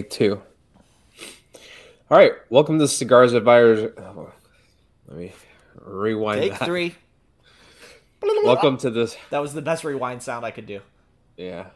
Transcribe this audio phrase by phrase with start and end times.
[0.00, 0.40] Take two.
[2.10, 2.32] All right.
[2.48, 3.92] Welcome to the Cigars Advisors.
[3.98, 4.32] oh,
[5.06, 5.32] let me
[5.78, 6.64] rewind Take that.
[6.64, 6.94] three.
[8.22, 9.18] Welcome to this.
[9.28, 10.80] That was the best rewind sound I could do.
[11.36, 11.66] Yeah.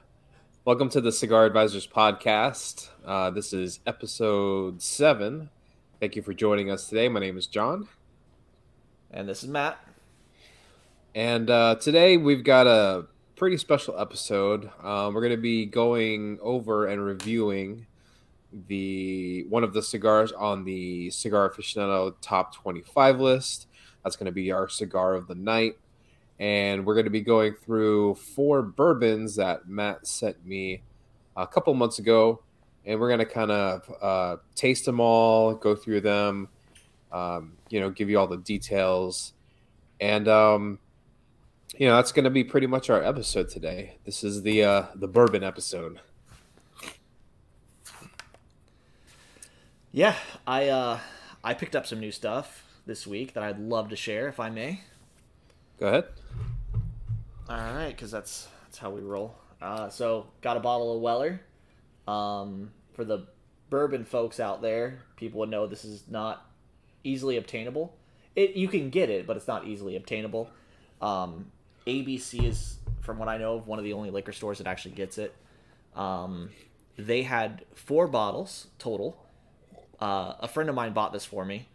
[0.65, 2.89] Welcome to the Cigar Advisors podcast.
[3.05, 5.51] Uh, this is episode seven.
[6.01, 7.11] Thank you for joining us today.
[7.11, 7.89] My name is John.
[9.11, 9.79] And this is Matt.
[11.15, 13.05] And uh, today we've got a
[13.37, 14.71] pretty special episode.
[14.83, 17.85] Um, we're going to be going over and reviewing
[18.69, 23.67] the one of the cigars on the Cigar Aficionado Top 25 list.
[24.03, 25.77] That's going to be our cigar of the night.
[26.39, 30.83] And we're going to be going through four bourbons that Matt sent me
[31.37, 32.43] a couple months ago.
[32.85, 36.49] And we're going to kind of uh, taste them all, go through them,
[37.13, 39.33] um, you know, give you all the details.
[40.01, 40.79] And um,
[41.79, 43.97] you know that's going to be pretty much our episode today.
[44.05, 46.01] This is the uh, the bourbon episode.
[49.95, 50.99] Yeah, I uh
[51.45, 54.51] I picked up some new stuff this week that I'd love to share if I
[54.51, 54.81] may.
[55.79, 56.05] Go ahead.
[57.49, 59.37] All right, because that's that's how we roll.
[59.63, 61.41] Uh, so got a bottle of Weller.
[62.09, 63.29] Um, for the
[63.71, 66.45] bourbon folks out there, people would know this is not
[67.05, 67.95] easily obtainable.
[68.35, 70.51] It you can get it, but it's not easily obtainable.
[71.01, 71.53] Um,
[71.87, 74.97] ABC is, from what I know, of one of the only liquor stores that actually
[74.97, 75.37] gets it.
[75.95, 76.51] Um,
[76.99, 79.24] they had four bottles total.
[80.01, 81.69] Uh, a friend of mine bought this for me,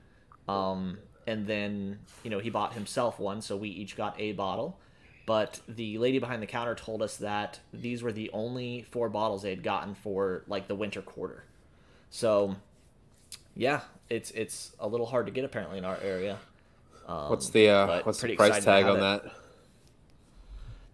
[0.48, 4.80] um, and then you know he bought himself one, so we each got a bottle.
[5.26, 9.44] But the lady behind the counter told us that these were the only four bottles
[9.44, 11.44] they had gotten for like the winter quarter.
[12.10, 12.56] So,
[13.56, 16.40] yeah, it's it's a little hard to get apparently in our area.
[17.08, 19.00] Um, What's the uh, what's the price tag on it.
[19.02, 19.32] that?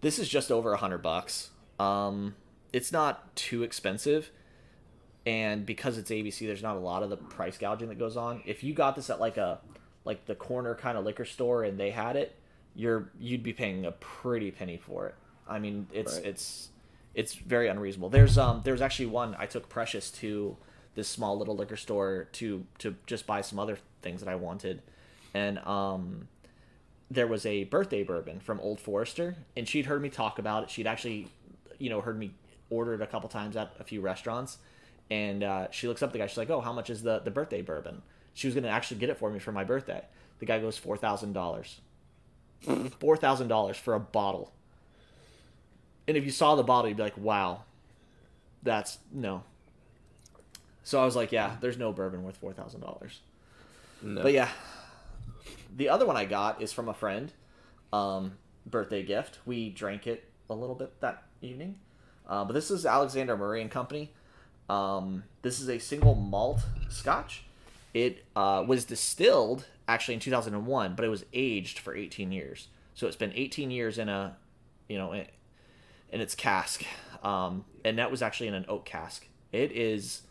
[0.02, 1.50] This is just over a hundred bucks.
[1.78, 2.34] Um,
[2.72, 4.30] it's not too expensive,
[5.26, 8.42] and because it's ABC, there's not a lot of the price gouging that goes on.
[8.46, 9.60] If you got this at like a
[10.04, 12.34] like the corner kind of liquor store and they had it,
[12.74, 15.14] you're you'd be paying a pretty penny for it.
[15.48, 16.26] I mean, it's Right.
[16.26, 16.68] it's
[17.14, 18.08] it's very unreasonable.
[18.08, 20.56] There's um there's actually one I took Precious to
[20.94, 24.80] this small little liquor store to to just buy some other things that I wanted,
[25.34, 26.28] and um
[27.10, 30.70] there was a birthday bourbon from Old Forester, and she'd heard me talk about it.
[30.70, 31.28] She'd actually,
[31.78, 32.32] you know, heard me
[32.68, 34.58] order it a couple times at a few restaurants,
[35.10, 36.26] and uh, she looks up the guy.
[36.26, 38.02] She's like, "Oh, how much is the the birthday bourbon?"
[38.34, 40.02] She was going to actually get it for me for my birthday.
[40.40, 41.80] The guy goes four thousand dollars.
[43.00, 44.52] Four thousand dollars for a bottle.
[46.08, 47.62] And if you saw the bottle, you'd be like, "Wow,
[48.62, 49.42] that's no."
[50.82, 53.20] So I was like, "Yeah, there's no bourbon worth four thousand dollars."
[54.22, 54.48] But yeah,
[55.76, 57.32] the other one I got is from a friend,
[57.92, 58.32] um,
[58.64, 59.38] birthday gift.
[59.46, 61.78] We drank it a little bit that evening,
[62.28, 64.12] uh, but this is Alexander Murray and Company.
[64.68, 67.44] Um, this is a single malt Scotch.
[67.94, 72.68] It uh, was distilled actually in 2001, but it was aged for 18 years.
[72.94, 74.36] So it's been 18 years in a,
[74.88, 75.26] you know, in,
[76.10, 76.84] in its cask,
[77.22, 79.26] um, and that was actually in an oak cask.
[79.52, 80.22] It is,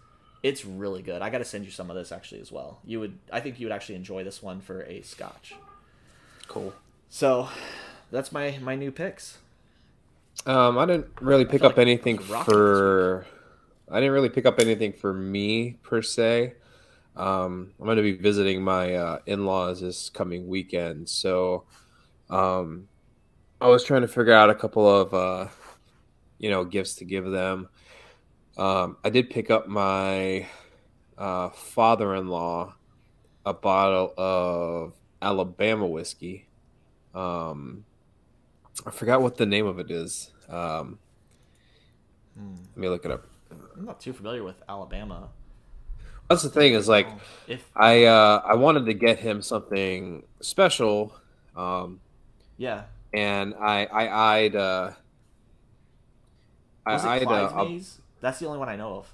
[0.43, 1.21] it's really good.
[1.21, 2.79] I got to send you some of this actually as well.
[2.85, 5.55] You would, I think you would actually enjoy this one for a Scotch.
[6.47, 6.73] cool.
[7.09, 7.49] So,
[8.11, 9.37] that's my my new picks.
[10.45, 13.25] Um, I didn't really pick up like anything it was rocking this for.
[13.89, 16.55] I didn't really pick up anything for me per se.
[17.15, 21.63] Um, I'm going to be visiting my uh, in-laws this coming weekend, so
[22.29, 22.87] um,
[23.61, 25.47] I was trying to figure out a couple of uh,
[26.39, 27.69] you know gifts to give them.
[28.57, 30.47] Um, I did pick up my
[31.17, 32.75] uh, father-in-law
[33.45, 36.47] a bottle of Alabama whiskey.
[37.13, 37.85] Um,
[38.85, 40.31] I forgot what the name of it is.
[40.49, 40.99] Um,
[42.35, 43.34] let me look it up.
[43.77, 45.29] I'm not too familiar with Alabama.
[46.29, 47.07] That's the thing is like
[47.47, 51.15] If I uh, I wanted to get him something special,
[51.55, 51.99] um,
[52.57, 54.91] yeah, and I I eyed uh,
[56.85, 57.99] I was it eyed uh, Maze?
[58.21, 59.13] That's the only one I know of.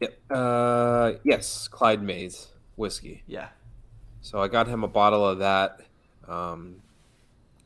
[0.00, 0.18] Yep.
[0.30, 3.22] Uh, yes, Clyde Mays whiskey.
[3.26, 3.48] Yeah,
[4.20, 5.80] So I got him a bottle of that,
[6.26, 6.76] um,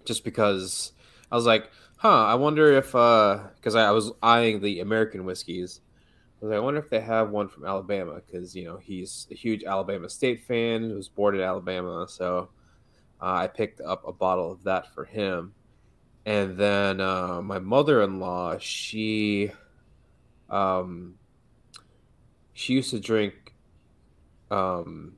[0.05, 0.93] just because
[1.33, 5.81] I was like, huh, I wonder if because I, I was eyeing the American whiskeys,
[6.43, 9.35] I like, I wonder if they have one from Alabama because you know he's a
[9.35, 10.89] huge Alabama State fan.
[10.89, 12.49] He Was born in Alabama, so
[13.21, 15.55] uh, I picked up a bottle of that for him.
[16.27, 19.51] And then uh, my mother-in-law, she,
[20.51, 21.15] um,
[22.53, 23.55] she used to drink,
[24.51, 25.15] um,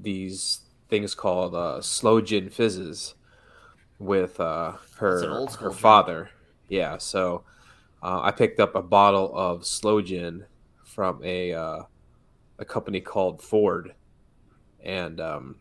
[0.00, 3.14] these things called uh, sloe gin fizzes
[3.98, 6.30] with uh, her her father.
[6.68, 7.44] Yeah, so
[8.02, 10.44] uh, I picked up a bottle of sloe gin
[10.82, 11.82] from a uh,
[12.58, 13.94] a company called Ford,
[14.82, 15.56] and um,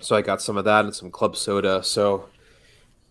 [0.00, 1.82] so I got some of that and some club soda.
[1.82, 2.28] So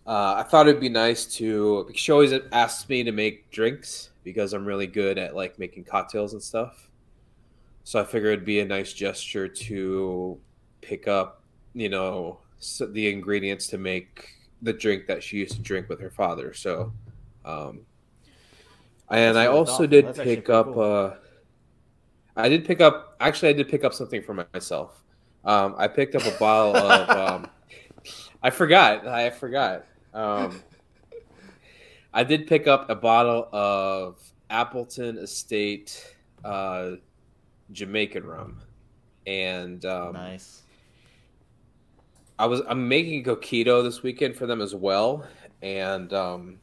[0.06, 1.90] uh, I thought it'd be nice to.
[1.94, 6.32] She always asks me to make drinks because I'm really good at like making cocktails
[6.32, 6.90] and stuff.
[7.84, 10.38] So I figured it'd be a nice gesture to
[10.80, 11.42] pick up,
[11.74, 12.38] you know,
[12.90, 16.52] the ingredients to make the drink that she used to drink with her father.
[16.52, 16.92] So,
[17.44, 17.80] um,
[19.10, 20.66] and I also did pick up.
[20.66, 20.82] Cool.
[20.82, 21.14] Uh,
[22.36, 23.16] I did pick up.
[23.20, 25.02] Actually, I did pick up something for myself.
[25.44, 27.08] Um, I picked up a bottle of.
[27.34, 27.50] Um,
[28.42, 29.06] I forgot.
[29.06, 29.86] I forgot.
[30.12, 30.60] Um,
[32.12, 34.20] I did pick up a bottle of
[34.50, 36.14] Appleton Estate
[36.44, 36.92] uh,
[37.72, 38.60] Jamaican rum,
[39.26, 40.63] and um, nice.
[42.44, 45.24] I was I'm making a coquito this weekend for them as well,
[45.62, 46.58] and um,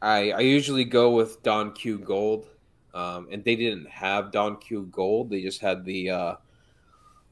[0.00, 2.46] I I usually go with Don Q Gold,
[2.94, 5.30] um, and they didn't have Don Q Gold.
[5.30, 6.34] They just had the uh,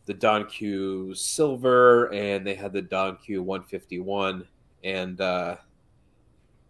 [0.06, 4.44] the Don Q Silver, and they had the Don Q 151,
[4.82, 5.54] and uh,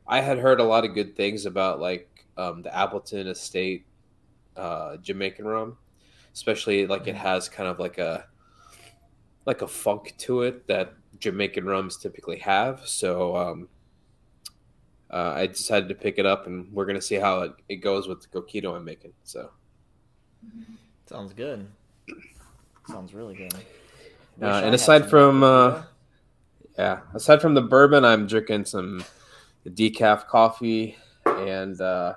[0.07, 3.87] I had heard a lot of good things about like um, the Appleton Estate
[4.59, 5.79] uh, Jamaican rum,
[6.35, 7.21] especially like it mm.
[7.21, 8.27] has kind of like a
[9.47, 12.83] like a funk to it that Jamaican rums typically have.
[12.85, 13.69] So um,
[15.11, 18.09] uh, I decided to pick it up, and we're gonna see how it, it goes
[18.09, 19.13] with the coquito I'm making.
[19.23, 19.51] So
[21.07, 21.67] sounds good.
[22.89, 23.55] Sounds really good.
[24.43, 25.83] Uh, and aside from uh,
[26.77, 29.05] yeah, aside from the bourbon, I'm drinking some
[29.67, 32.15] decaf coffee, and uh,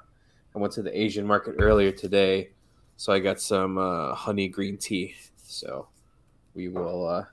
[0.55, 2.49] I went to the Asian market earlier today,
[2.97, 5.15] so I got some uh, honey green tea.
[5.37, 5.87] So
[6.53, 7.07] we will.
[7.07, 7.25] Uh,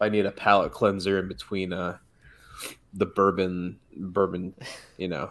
[0.00, 1.98] I need a palate cleanser in between uh,
[2.92, 4.54] the bourbon, bourbon,
[4.96, 5.30] you know.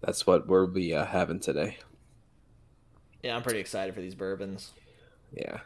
[0.00, 1.78] That's what we'll be uh, having today.
[3.22, 4.72] Yeah, I'm pretty excited for these bourbons.
[5.32, 5.58] Yeah.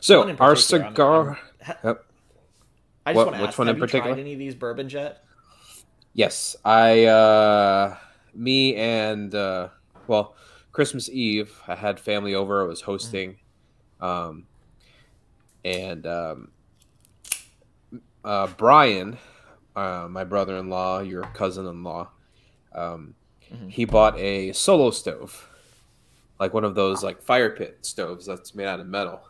[0.00, 1.38] So our cigar.
[1.60, 2.04] I'm, I'm, yep.
[3.04, 4.14] I just what, want to ask: one Have in you particular?
[4.14, 5.24] tried any of these bourbons yet?
[6.12, 7.04] Yes, I.
[7.04, 7.96] uh
[8.34, 9.68] Me and uh
[10.06, 10.34] well,
[10.72, 12.62] Christmas Eve, I had family over.
[12.62, 13.36] I was hosting,
[14.00, 14.04] mm-hmm.
[14.04, 14.46] um,
[15.64, 16.50] and um,
[18.24, 19.16] uh, Brian,
[19.76, 22.08] uh, my brother-in-law, your cousin-in-law,
[22.74, 23.14] um,
[23.52, 23.68] mm-hmm.
[23.68, 25.48] he bought a solo stove,
[26.38, 29.20] like one of those like fire pit stoves that's made out of metal.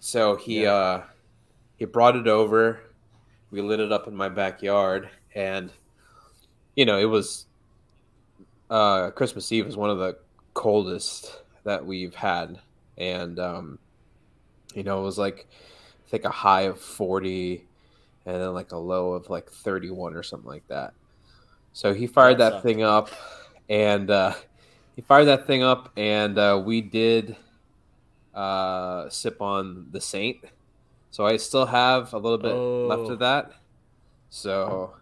[0.00, 0.72] So he yeah.
[0.72, 1.02] uh,
[1.76, 2.80] he brought it over.
[3.50, 5.70] We lit it up in my backyard, and
[6.76, 7.46] you know it was
[8.70, 10.18] uh, Christmas Eve was one of the
[10.52, 12.58] coldest that we've had,
[12.98, 13.78] and um,
[14.74, 15.46] you know, it was like
[16.06, 17.64] I think a high of forty,
[18.26, 20.94] and then like a low of like thirty-one or something like that.
[21.72, 23.10] So he fired that, that thing up,
[23.68, 24.34] and uh,
[24.94, 27.36] he fired that thing up, and uh, we did
[28.34, 30.44] uh, sip on the Saint.
[31.10, 32.86] So I still have a little bit oh.
[32.88, 33.52] left of that.
[34.30, 34.94] So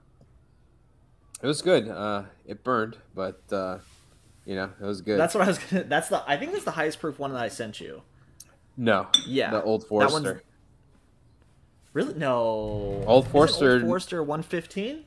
[1.43, 1.89] it was good.
[1.89, 3.79] Uh, it burned, but uh,
[4.45, 5.19] you know it was good.
[5.19, 5.59] That's what I was.
[5.59, 6.23] Gonna, that's the.
[6.27, 8.03] I think that's the highest proof one that I sent you.
[8.77, 9.09] No.
[9.27, 9.51] Yeah.
[9.51, 10.43] The Old Forester.
[11.93, 12.15] Really?
[12.15, 13.05] No.
[13.07, 13.75] Old Forester.
[13.75, 15.05] Old Forester 115?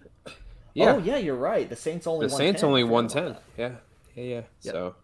[0.73, 0.93] Yeah.
[0.93, 1.67] Oh, yeah, you're right.
[1.69, 3.41] The Saints only The Saints only 110.
[3.57, 3.77] Yeah.
[4.15, 4.41] Yeah, yeah.
[4.61, 4.73] Yep.
[4.73, 4.95] So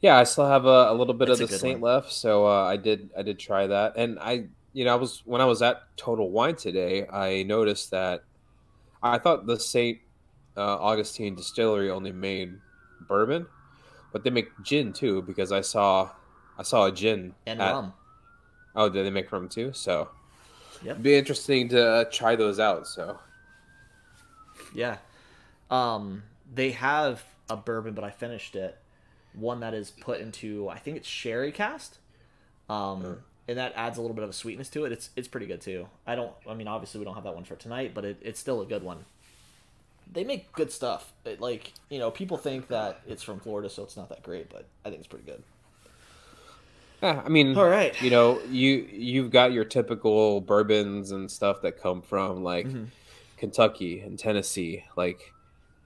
[0.00, 1.92] Yeah, I still have a, a little bit That's of the Saint one.
[1.92, 3.94] left, so uh, I did I did try that.
[3.96, 7.90] And I you know, I was when I was at Total Wine today, I noticed
[7.90, 8.24] that
[9.02, 9.98] I thought the Saint
[10.56, 12.58] uh, Augustine distillery only made
[13.08, 13.46] bourbon,
[14.12, 16.10] but they make gin too because I saw
[16.58, 17.92] I saw a gin and at, rum.
[18.74, 19.72] Oh, did they make rum too?
[19.72, 20.08] So,
[20.82, 22.86] yeah, be interesting to uh, try those out.
[22.86, 23.18] So,
[24.74, 24.96] yeah,
[25.70, 28.76] um, they have a bourbon, but I finished it.
[29.34, 31.96] One that is put into, I think it's sherry cask,
[32.68, 33.18] um, mm.
[33.46, 34.92] and that adds a little bit of a sweetness to it.
[34.92, 35.88] It's it's pretty good too.
[36.06, 38.40] I don't, I mean, obviously we don't have that one for tonight, but it, it's
[38.40, 39.04] still a good one.
[40.10, 41.12] They make good stuff.
[41.24, 44.50] It, like you know, people think that it's from Florida, so it's not that great,
[44.50, 45.42] but I think it's pretty good.
[47.02, 48.00] Yeah, I mean, all right.
[48.02, 52.84] You know, you you've got your typical bourbons and stuff that come from like mm-hmm.
[53.36, 55.32] Kentucky and Tennessee, like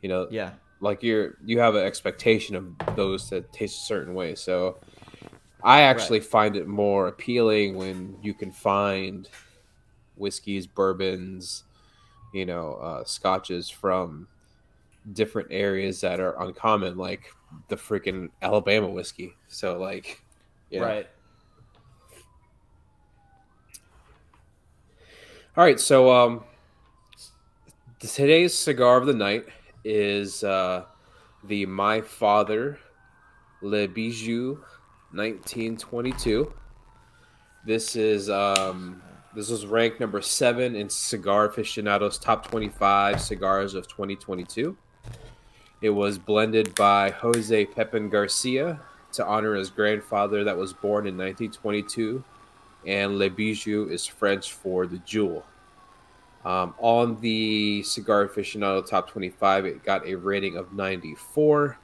[0.01, 4.15] you know, yeah, like you're you have an expectation of those that taste a certain
[4.15, 4.35] way.
[4.35, 4.79] So
[5.63, 6.29] I actually right.
[6.29, 9.29] find it more appealing when you can find
[10.17, 11.65] whiskeys, bourbons,
[12.33, 14.29] you know, uh, scotches from
[15.13, 17.33] different areas that are uncommon, like
[17.69, 19.35] the freaking Alabama whiskey.
[19.49, 20.22] So like,
[20.73, 20.83] yeah.
[20.83, 21.07] right.
[25.55, 26.45] All right, so um,
[27.99, 29.45] today's cigar of the night
[29.85, 30.85] is uh,
[31.45, 32.79] the My Father
[33.61, 34.55] Le Bijou
[35.13, 36.53] 1922.
[37.67, 39.03] This is um,
[39.35, 44.75] this was ranked number seven in Cigar Aficionado's top 25 cigars of 2022.
[45.83, 48.81] It was blended by Jose Pepin Garcia
[49.13, 52.23] to honor his grandfather that was born in 1922,
[52.87, 55.45] and Le Bijou is French for the jewel.
[56.45, 61.79] Um, on the Cigar Aficionado Top 25, it got a rating of 94.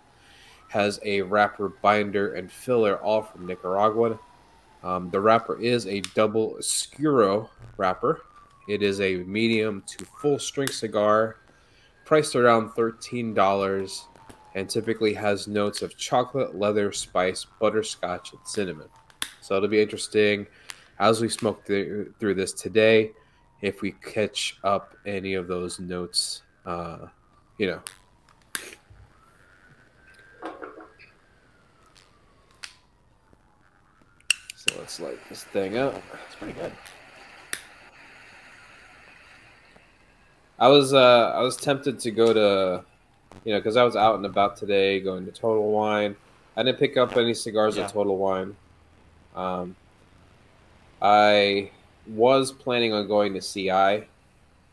[0.69, 4.19] Has a wrapper, binder, and filler, all from Nicaragua.
[4.83, 8.23] Um, the wrapper is a double Oscuro wrapper.
[8.69, 11.37] It is a medium to full strength cigar,
[12.05, 14.05] priced around $13,
[14.55, 18.89] and typically has notes of chocolate, leather, spice, butterscotch, and cinnamon.
[19.41, 20.47] So it'll be interesting
[20.99, 23.13] as we smoke through, through this today
[23.61, 27.07] if we catch up any of those notes, uh,
[27.59, 27.81] you know.
[34.55, 35.95] So let's light this thing up.
[36.27, 36.73] It's pretty good.
[40.61, 42.85] I was uh, I was tempted to go to,
[43.45, 46.17] you know, because I was out and about today, going to Total Wine.
[46.57, 47.85] I didn't pick up any cigars yeah.
[47.85, 48.57] at Total Wine.
[49.35, 49.77] Um,
[51.01, 51.71] I
[52.07, 54.07] was planning on going to CI,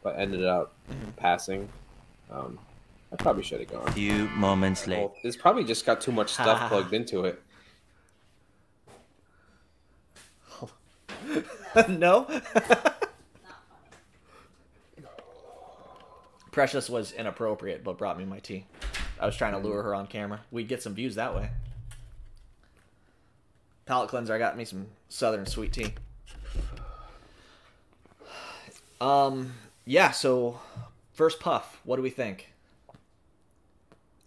[0.02, 1.12] but ended up mm-hmm.
[1.12, 1.70] passing.
[2.32, 2.58] Um,
[3.12, 3.88] I probably should have gone.
[3.88, 5.02] A few moments later.
[5.04, 7.42] Well, it's probably just got too much stuff plugged into it.
[11.90, 12.28] no?
[16.56, 18.66] Precious was inappropriate, but brought me my tea.
[19.20, 20.40] I was trying to lure her on camera.
[20.52, 21.50] We'd get some views that way.
[23.86, 25.94] Palate cleanser, I got me some southern sweet tea.
[29.02, 29.52] Um,
[29.84, 30.12] yeah.
[30.12, 30.62] So,
[31.12, 31.82] first puff.
[31.84, 32.54] What do we think?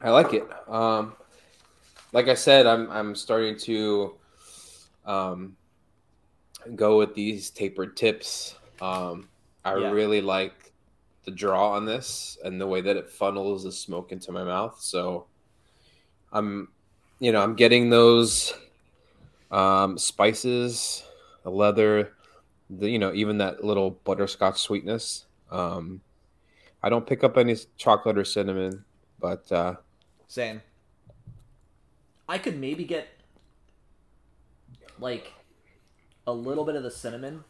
[0.02, 0.46] I like it.
[0.68, 1.14] Um,
[2.12, 4.16] like I said, I'm I'm starting to
[5.06, 5.56] um,
[6.74, 8.54] go with these tapered tips.
[8.82, 9.30] Um,
[9.64, 9.90] I yeah.
[9.92, 10.68] really like
[11.28, 14.80] the draw on this and the way that it funnels the smoke into my mouth.
[14.80, 15.26] So
[16.32, 16.68] I'm,
[17.18, 18.54] you know, I'm getting those
[19.50, 21.04] um, spices,
[21.42, 22.14] the leather,
[22.70, 25.26] the you know even that little butterscotch sweetness.
[25.50, 26.00] Um,
[26.82, 28.86] I don't pick up any chocolate or cinnamon,
[29.20, 29.74] but uh,
[30.28, 30.62] same.
[32.26, 33.08] I could maybe get
[34.98, 35.32] like
[36.26, 37.44] a little bit of the cinnamon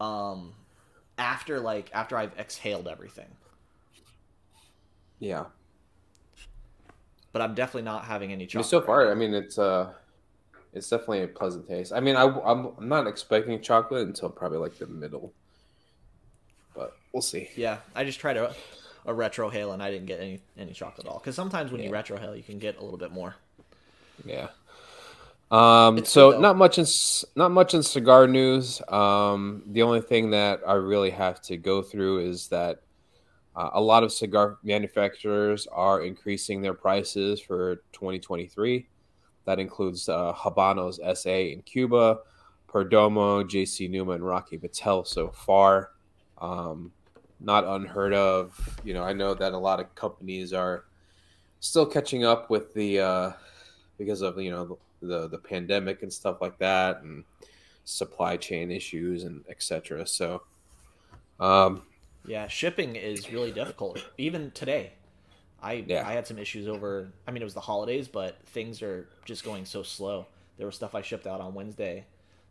[0.00, 0.52] um
[1.18, 3.28] after like after I've exhaled everything.
[5.18, 5.46] Yeah.
[7.32, 8.66] But I'm definitely not having any chocolate.
[8.66, 9.92] so far, I mean, it's uh
[10.72, 11.92] it's definitely a pleasant taste.
[11.92, 15.32] I mean, I, I'm, I'm not expecting chocolate until probably like the middle,
[16.74, 17.48] but we'll see.
[17.56, 18.54] Yeah, I just tried a,
[19.06, 21.18] a retrohale and I didn't get any any chocolate at all.
[21.18, 21.88] Because sometimes when yeah.
[21.88, 23.36] you retrohale, you can get a little bit more.
[24.24, 24.48] Yeah.
[25.50, 26.86] Um, so not much in
[27.36, 28.82] not much in cigar news.
[28.88, 32.80] Um, the only thing that I really have to go through is that
[33.54, 38.88] uh, a lot of cigar manufacturers are increasing their prices for 2023.
[39.44, 42.18] That includes uh, Habanos SA in Cuba,
[42.68, 45.92] Perdomo, JC Newman, and Rocky Patel so far.
[46.38, 46.90] Um,
[47.38, 48.78] not unheard of.
[48.82, 50.86] You know, I know that a lot of companies are
[51.60, 53.32] still catching up with the uh,
[53.96, 57.24] because of you know the the pandemic and stuff like that, and
[57.84, 60.06] supply chain issues and etc.
[60.06, 60.42] So,
[61.40, 61.82] um,
[62.26, 64.92] yeah, shipping is really difficult even today.
[65.62, 66.06] I yeah.
[66.06, 67.08] I had some issues over.
[67.26, 70.26] I mean, it was the holidays, but things are just going so slow.
[70.58, 72.06] There was stuff I shipped out on Wednesday,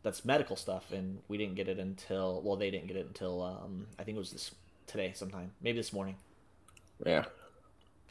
[0.05, 3.41] that's medical stuff, and we didn't get it until well, they didn't get it until
[3.41, 4.53] um, I think it was this
[4.85, 6.15] today sometime, maybe this morning.
[7.03, 7.25] Yeah.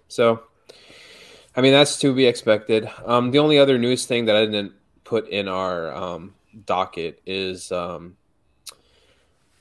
[0.08, 0.42] So,
[1.56, 2.88] I mean, that's to be expected.
[3.04, 4.73] Um, the only other news thing that I didn't
[5.04, 6.34] put in our um,
[6.64, 8.16] docket is, um,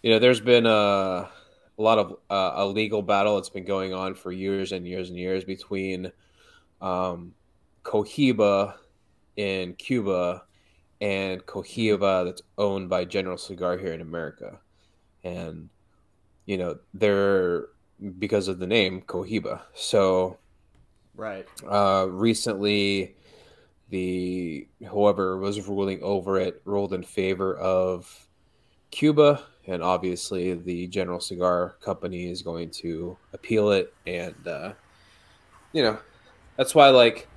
[0.02, 1.30] you know, there's been a
[1.78, 5.10] a lot of uh, a legal battle that's been going on for years and years
[5.10, 6.12] and years between
[6.82, 7.34] um,
[7.84, 8.76] Cohiba
[9.36, 10.44] in Cuba
[11.02, 14.60] and Cohiba that's owned by General Cigar here in America,
[15.24, 15.70] and
[16.46, 17.68] you know they're
[18.20, 19.62] because of the name Cohiba.
[19.74, 20.38] So
[21.16, 21.48] Right.
[21.68, 23.16] Uh, recently,
[23.90, 28.28] the whoever was ruling over it ruled in favor of
[28.90, 34.74] Cuba, and obviously the General Cigar Company is going to appeal it, and uh,
[35.72, 36.00] you know
[36.58, 37.28] that's why like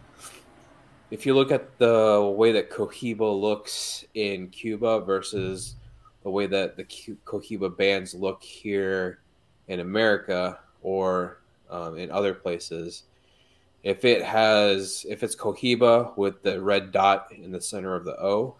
[1.11, 5.76] if you look at the way that Cohiba looks in Cuba versus
[6.25, 9.21] the way that the Cohiba bands look here
[9.68, 11.38] in America or
[11.71, 13.04] um, in other places,
[13.86, 18.20] if it has if it's Cohiba with the red dot in the center of the
[18.20, 18.56] O,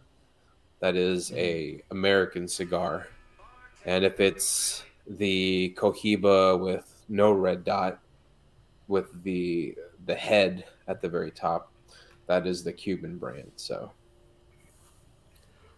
[0.78, 3.09] that is a American cigar,
[3.85, 7.99] and if it's the Cohiba with no red dot
[8.87, 11.73] with the the head at the very top
[12.28, 13.50] that is the Cuban brand.
[13.56, 13.90] So,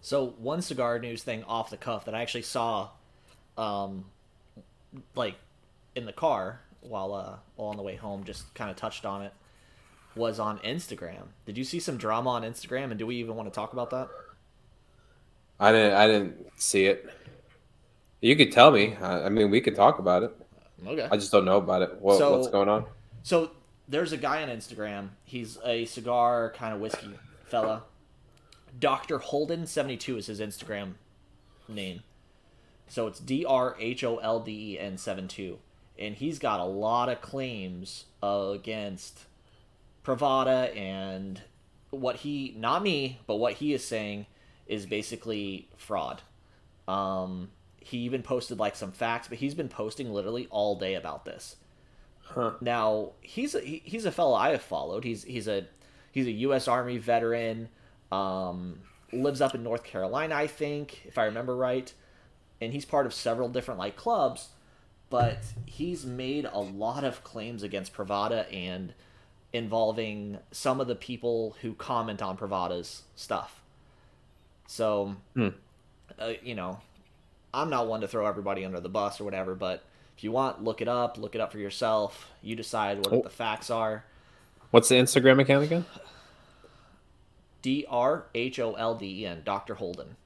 [0.02, 2.90] so one cigar news thing off the cuff that I actually saw,
[3.56, 4.04] um,
[5.14, 5.36] like
[5.94, 9.22] in the car while uh while on the way home, just kind of touched on
[9.22, 9.32] it,
[10.14, 11.28] was on Instagram.
[11.46, 13.90] Did you see some drama on Instagram, and do we even want to talk about
[13.90, 14.08] that?
[15.60, 15.94] I didn't.
[15.94, 17.10] I didn't see it.
[18.20, 18.96] You could tell me.
[19.00, 20.36] I mean, we could talk about it.
[20.86, 21.08] Okay.
[21.10, 22.00] I just don't know about it.
[22.00, 22.84] What, so, what's going on?
[23.22, 23.50] So
[23.88, 25.10] there's a guy on Instagram.
[25.24, 27.14] He's a cigar kind of whiskey
[27.46, 27.84] fella.
[28.78, 29.18] Dr.
[29.18, 30.94] Holden 72 is his Instagram
[31.66, 32.02] name.
[32.86, 35.58] So it's D R H O L D E N 72.
[35.98, 39.24] And he's got a lot of claims against
[40.04, 41.42] Privada and
[41.90, 44.26] what he, not me, but what he is saying
[44.66, 46.22] is basically fraud.
[46.86, 47.50] Um,
[47.80, 51.56] he even posted like some facts, but he's been posting literally all day about this.
[52.22, 52.52] Huh.
[52.60, 55.04] Now he's a, he, he's a fellow I have followed.
[55.04, 55.66] He's he's a
[56.12, 56.68] he's a U.S.
[56.68, 57.70] Army veteran.
[58.12, 58.80] Um,
[59.12, 61.92] lives up in North Carolina, I think, if I remember right,
[62.60, 64.48] and he's part of several different like clubs.
[65.10, 68.92] But he's made a lot of claims against Privada and
[69.52, 73.62] involving some of the people who comment on Privada's stuff.
[74.66, 75.48] So, hmm.
[76.18, 76.80] uh, you know,
[77.54, 79.82] I'm not one to throw everybody under the bus or whatever, but
[80.18, 81.16] if you want, look it up.
[81.16, 82.28] Look it up for yourself.
[82.42, 83.22] You decide what oh.
[83.22, 84.04] the facts are.
[84.72, 85.86] What's the Instagram account again?
[87.62, 89.76] D R H O L D E N, Dr.
[89.76, 90.16] Holden.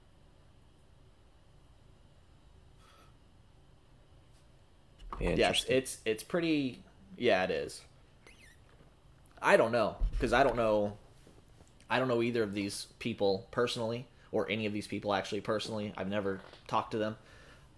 [5.21, 6.83] Yes, it's it's pretty.
[7.17, 7.81] Yeah, it is.
[9.41, 10.95] I don't know because I don't know.
[11.91, 15.93] I don't know either of these people personally, or any of these people actually personally.
[15.97, 17.17] I've never talked to them.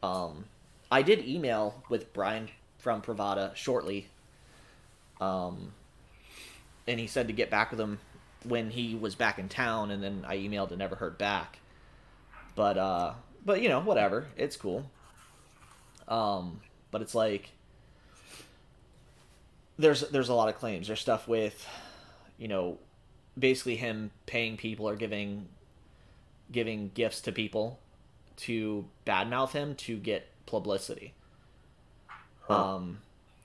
[0.02, 0.44] Um,
[0.90, 4.06] I did email with Brian from Privada shortly.
[5.20, 5.72] Um,
[6.86, 7.98] and he said to get back with him
[8.44, 11.58] when he was back in town, and then I emailed and never heard back.
[12.54, 14.90] But uh, but you know, whatever, it's cool.
[16.06, 16.60] Um,
[16.94, 17.50] but it's like
[19.80, 20.86] there's there's a lot of claims.
[20.86, 21.66] There's stuff with,
[22.38, 22.78] you know,
[23.36, 25.48] basically him paying people or giving
[26.52, 27.80] giving gifts to people
[28.36, 31.14] to badmouth him to get publicity.
[32.42, 32.74] Huh.
[32.74, 32.98] Um,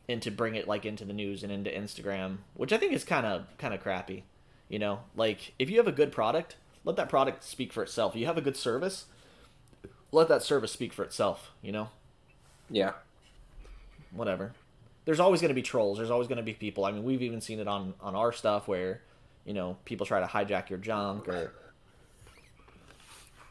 [0.07, 3.03] and to bring it like into the news and into Instagram, which I think is
[3.03, 4.25] kind of kind of crappy.
[4.67, 8.13] You know, like if you have a good product, let that product speak for itself.
[8.13, 9.05] If you have a good service,
[10.11, 11.49] let that service speak for itself.
[11.63, 11.89] You know.
[12.69, 12.91] Yeah.
[14.11, 14.53] Whatever.
[15.05, 15.97] There's always going to be trolls.
[15.97, 16.85] There's always going to be people.
[16.85, 19.01] I mean, we've even seen it on on our stuff where,
[19.45, 21.53] you know, people try to hijack your junk or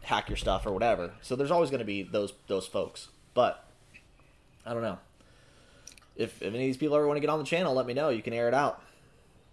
[0.02, 1.12] hack your stuff or whatever.
[1.22, 3.08] So there's always going to be those those folks.
[3.34, 3.64] But
[4.64, 4.98] I don't know.
[6.16, 7.94] If, if any of these people ever want to get on the channel, let me
[7.94, 8.08] know.
[8.08, 8.82] You can air it out.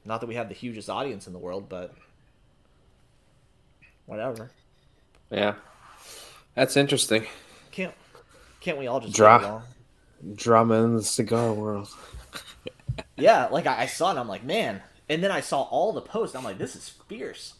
[0.03, 1.93] Not that we have the hugest audience in the world, but
[4.05, 4.51] whatever.
[5.31, 5.55] Yeah,
[6.53, 7.25] that's interesting.
[7.71, 7.93] Can't
[8.61, 9.63] can't we all just Dra-
[10.33, 11.89] drama in the cigar world?
[13.17, 14.81] yeah, like I, I saw it, I'm like, man.
[15.07, 16.35] And then I saw all the posts.
[16.35, 17.53] I'm like, this is fierce.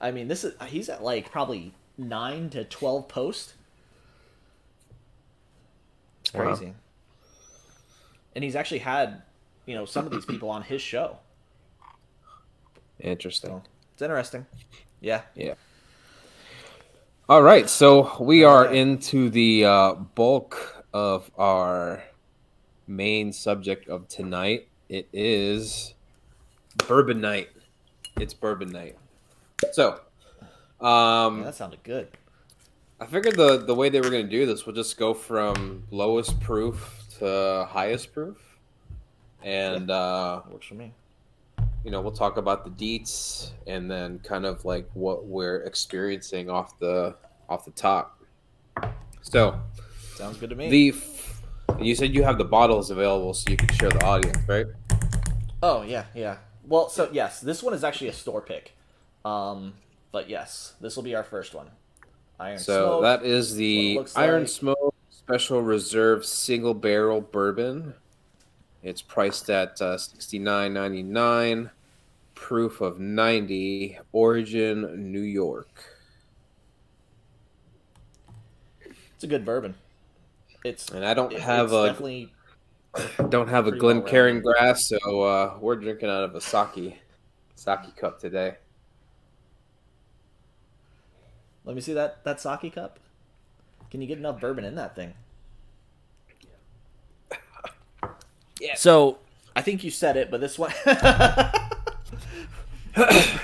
[0.00, 3.54] I mean, this is he's at like probably nine to twelve posts
[6.28, 6.66] it's crazy.
[6.66, 6.74] Wow.
[8.34, 9.22] And he's actually had,
[9.66, 11.18] you know, some of these people on his show.
[13.00, 13.50] Interesting.
[13.50, 14.46] So, it's interesting.
[15.00, 15.22] Yeah.
[15.34, 15.54] Yeah.
[17.28, 22.02] All right, so we are into the uh, bulk of our
[22.86, 24.68] main subject of tonight.
[24.88, 25.94] It is
[26.86, 27.48] bourbon night.
[28.18, 28.96] It's bourbon night.
[29.72, 30.00] So,
[30.80, 32.08] um, yeah, that sounded good.
[33.00, 35.84] I figured the the way they were going to do this would just go from
[35.90, 38.38] lowest proof to highest proof,
[39.42, 40.92] and uh, works for me.
[41.84, 46.50] You know, we'll talk about the deets and then kind of like what we're experiencing
[46.50, 47.14] off the
[47.48, 48.20] off the top.
[49.22, 49.60] So,
[50.18, 50.68] sounds good to me.
[50.68, 50.94] The
[51.80, 54.66] you said you have the bottles available so you can share the audience, right?
[55.62, 56.38] Oh yeah, yeah.
[56.66, 58.74] Well, so yes, this one is actually a store pick.
[59.24, 59.74] Um,
[60.10, 61.68] but yes, this will be our first one.
[62.40, 63.02] Iron so Smoke.
[63.02, 64.48] that is the Iron like.
[64.48, 67.94] Smoke Special Reserve Single Barrel Bourbon.
[68.82, 71.70] It's priced at uh, sixty nine ninety nine.
[72.34, 73.98] Proof of ninety.
[74.12, 75.84] Origin New York.
[79.14, 79.74] It's a good bourbon.
[80.68, 82.30] It's and I don't it, have a definitely
[83.30, 86.98] don't have a Glencairn glass, so uh, we're drinking out of a sake
[87.54, 88.56] sake cup today.
[91.64, 92.98] Let me see that that sake cup.
[93.90, 95.14] Can you get enough bourbon in that thing?
[98.60, 98.74] yeah.
[98.76, 99.20] So
[99.56, 100.72] I think you said it, but this one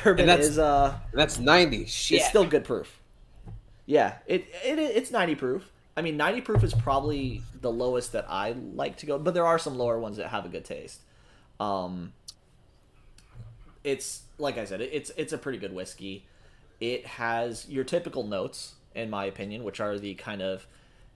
[0.04, 1.86] bourbon is uh that's ninety.
[1.86, 2.18] Shit.
[2.18, 3.00] It's still good proof.
[3.86, 5.70] Yeah, it, it it's ninety proof.
[5.96, 9.46] I mean, 90 proof is probably the lowest that I like to go, but there
[9.46, 11.00] are some lower ones that have a good taste.
[11.60, 12.12] Um,
[13.84, 16.24] it's like I said, it's it's a pretty good whiskey.
[16.80, 20.66] It has your typical notes, in my opinion, which are the kind of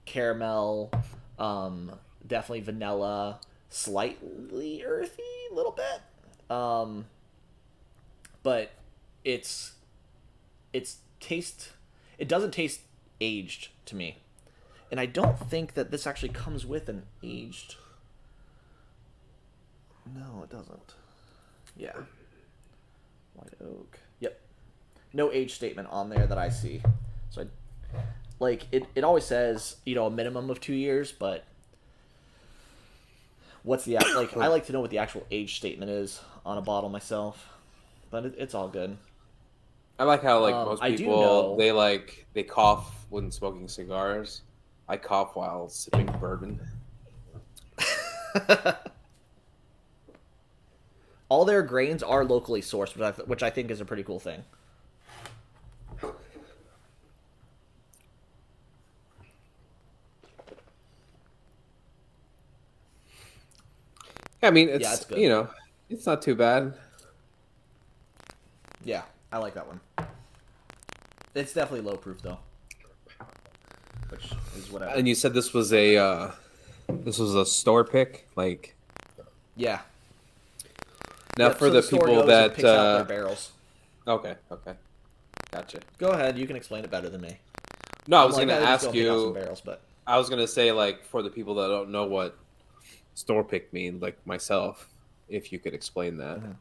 [0.04, 0.92] caramel,
[1.38, 1.92] um,
[2.24, 6.56] definitely vanilla, slightly earthy, little bit.
[6.56, 7.06] Um,
[8.44, 8.70] but
[9.24, 9.72] it's
[10.72, 11.72] it's taste.
[12.16, 12.82] It doesn't taste
[13.20, 14.18] aged to me
[14.90, 17.76] and I don't think that this actually comes with an aged.
[20.14, 20.94] No, it doesn't.
[21.76, 21.92] Yeah.
[23.34, 23.98] White oak.
[24.20, 24.40] Yep.
[25.12, 26.82] No age statement on there that I see.
[27.30, 27.46] So I
[28.40, 31.44] like it it always says, you know, a minimum of 2 years, but
[33.62, 36.62] what's the like I like to know what the actual age statement is on a
[36.62, 37.50] bottle myself.
[38.10, 38.96] But it, it's all good.
[39.98, 44.42] I like how like um, most people they like they cough when smoking cigars.
[44.88, 46.60] I cough while sipping bourbon.
[51.28, 54.02] All their grains are locally sourced, which I, th- which I think is a pretty
[54.02, 54.44] cool thing.
[64.42, 65.50] I mean, it's, yeah, it's you know,
[65.90, 66.72] it's not too bad.
[68.84, 69.80] Yeah, I like that one.
[71.34, 72.38] It's definitely low proof though
[74.10, 74.92] which is whatever.
[74.92, 76.30] And you said this was a uh,
[76.88, 78.74] this was a store pick, like
[79.56, 79.80] yeah.
[81.36, 83.52] Now for so the, people that uh, their barrels.
[84.06, 84.74] Okay, okay,
[85.52, 85.80] gotcha.
[85.98, 86.38] Go ahead.
[86.38, 87.38] You can explain it better than me.
[88.06, 89.32] No, I was going to ask you.
[89.34, 92.36] Barrels, but I was going to say like for the people that don't know what
[93.14, 94.88] store pick mean, like myself,
[95.28, 96.38] if you could explain that.
[96.38, 96.52] Mm-hmm.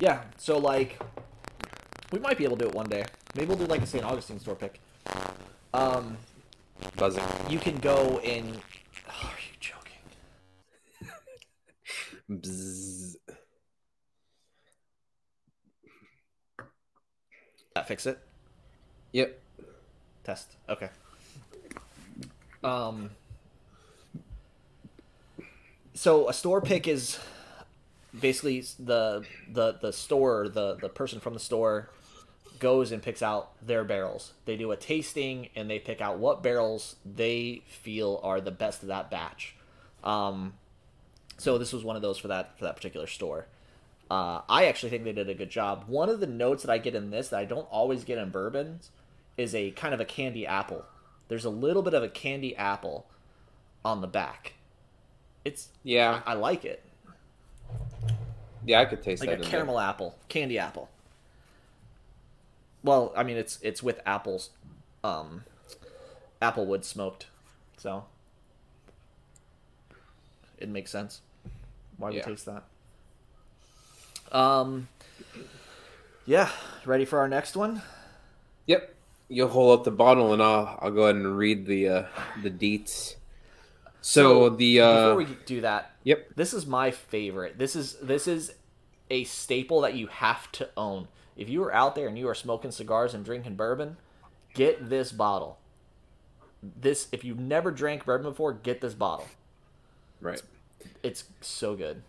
[0.00, 0.22] Yeah.
[0.36, 1.02] So like,
[2.12, 3.04] we might be able to do it one day.
[3.34, 4.04] Maybe we'll do like a St.
[4.04, 4.78] Augustine store pick.
[5.74, 6.16] Um,
[6.96, 7.22] buzzing.
[7.48, 8.56] You can go in.
[9.08, 9.98] Oh, are you joking?
[12.30, 13.16] Bzz.
[17.74, 18.18] That fix it.
[19.12, 19.40] Yep.
[20.24, 20.56] Test.
[20.68, 20.88] Okay.
[22.64, 23.10] Um.
[25.94, 27.18] So a store pick is
[28.18, 31.90] basically the the the store the the person from the store
[32.58, 34.32] goes and picks out their barrels.
[34.44, 38.82] They do a tasting and they pick out what barrels they feel are the best
[38.82, 39.54] of that batch.
[40.04, 40.54] Um,
[41.38, 43.46] so this was one of those for that for that particular store.
[44.10, 45.84] Uh, I actually think they did a good job.
[45.86, 48.30] One of the notes that I get in this that I don't always get in
[48.30, 48.90] bourbons
[49.36, 50.84] is a kind of a candy apple.
[51.28, 53.06] There's a little bit of a candy apple
[53.84, 54.54] on the back.
[55.44, 56.82] It's yeah, I, I like it.
[58.64, 59.46] Yeah, I could taste like that.
[59.46, 60.88] a caramel apple, candy apple.
[62.82, 64.50] Well, I mean it's it's with apples,
[65.02, 65.44] um,
[66.40, 67.26] applewood smoked,
[67.76, 68.04] so
[70.58, 71.20] it makes sense.
[71.96, 72.16] Why yeah.
[72.16, 72.64] we taste that?
[74.30, 74.88] Um,
[76.26, 76.50] yeah,
[76.84, 77.82] ready for our next one?
[78.66, 78.94] Yep.
[79.30, 82.06] You'll hold up the bottle, and I'll I'll go ahead and read the uh,
[82.42, 83.16] the deets.
[84.00, 86.28] So, so the uh, before we do that, yep.
[86.34, 87.58] This is my favorite.
[87.58, 88.52] This is this is
[89.10, 91.08] a staple that you have to own.
[91.38, 93.96] If you are out there and you are smoking cigars and drinking bourbon,
[94.54, 95.58] get this bottle.
[96.62, 99.28] This if you've never drank bourbon before, get this bottle.
[100.20, 100.42] Right.
[100.80, 102.02] It's, it's so good.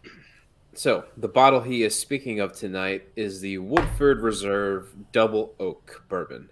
[0.73, 6.49] So the bottle he is speaking of tonight is the Woodford Reserve Double Oak Bourbon.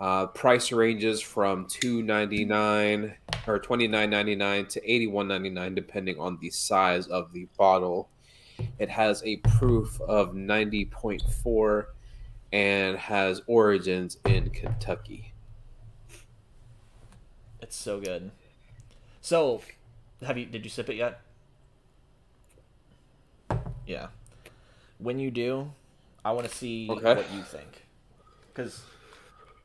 [0.00, 3.14] Uh, price ranges from two ninety nine
[3.46, 7.32] or twenty nine ninety nine to eighty one ninety nine, depending on the size of
[7.32, 8.08] the bottle
[8.78, 11.86] it has a proof of 90.4
[12.52, 15.32] and has origins in Kentucky.
[17.60, 18.30] It's so good.
[19.20, 19.60] So,
[20.24, 21.20] have you did you sip it yet?
[23.86, 24.08] Yeah.
[24.98, 25.70] when you do,
[26.24, 27.14] I want to see Okay.
[27.14, 27.84] what you think.
[28.52, 28.82] Because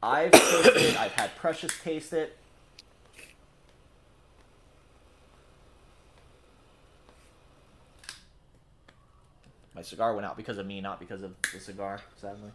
[0.04, 2.38] I've tasted it, I've had Precious taste it.
[9.82, 12.52] My cigar went out because of me, not because of the cigar, sadly.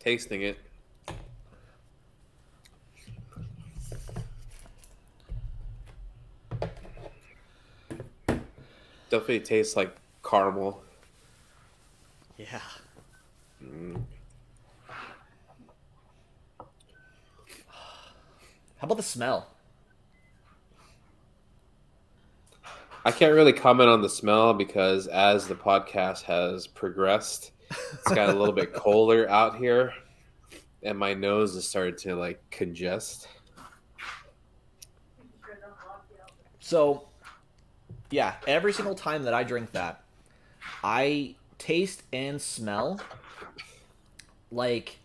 [0.00, 0.58] Tasting it.
[9.08, 9.94] Definitely tastes like
[10.28, 10.82] caramel.
[12.36, 12.58] Yeah.
[13.64, 14.02] Mm.
[17.68, 19.51] How about the smell?
[23.04, 28.28] I can't really comment on the smell because as the podcast has progressed, it's got
[28.28, 29.92] a little bit colder out here,
[30.84, 33.26] and my nose has started to like congest.
[36.60, 37.08] So,
[38.10, 40.04] yeah, every single time that I drink that,
[40.84, 43.00] I taste and smell
[44.52, 44.98] like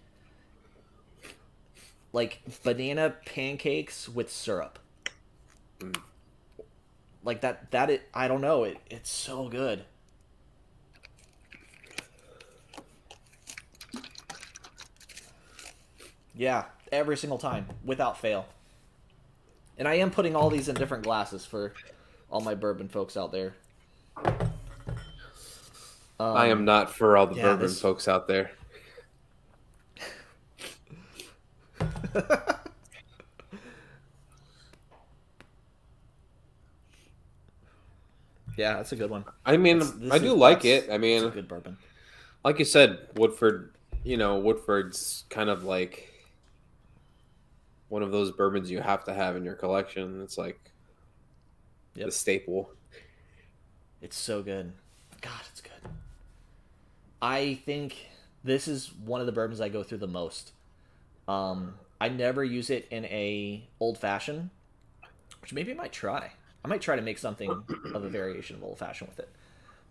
[2.14, 4.78] like banana pancakes with syrup.
[5.80, 6.02] Mm.
[7.28, 9.84] Like that that it I don't know, it it's so good.
[16.34, 18.46] Yeah, every single time without fail.
[19.78, 21.74] And I am putting all these in different glasses for
[22.32, 23.56] all my bourbon folks out there.
[24.24, 24.48] Um,
[26.20, 28.52] I am not for all the yeah, bourbon this- folks out there.
[38.58, 39.24] Yeah, that's a good one.
[39.46, 40.90] I mean, this I do is- like it.
[40.92, 41.78] I mean, a good bourbon.
[42.44, 43.74] like you said, Woodford.
[44.04, 46.12] You know, Woodford's kind of like
[47.90, 50.22] one of those bourbons you have to have in your collection.
[50.22, 50.60] It's like
[51.96, 52.06] Yep.
[52.08, 52.72] the staple.
[54.02, 54.74] It's so good.
[55.22, 55.72] God, it's good.
[57.22, 57.96] I think
[58.44, 60.52] this is one of the bourbons I go through the most.
[61.28, 64.50] Um, I never use it in a old fashioned,
[65.42, 66.32] which maybe I might try.
[66.68, 67.50] I might try to make something
[67.94, 69.30] of a variation of old fashioned with it,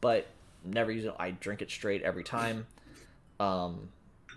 [0.03, 0.27] but
[0.63, 1.15] never use it.
[1.19, 2.67] I drink it straight every time.
[3.41, 3.89] Um,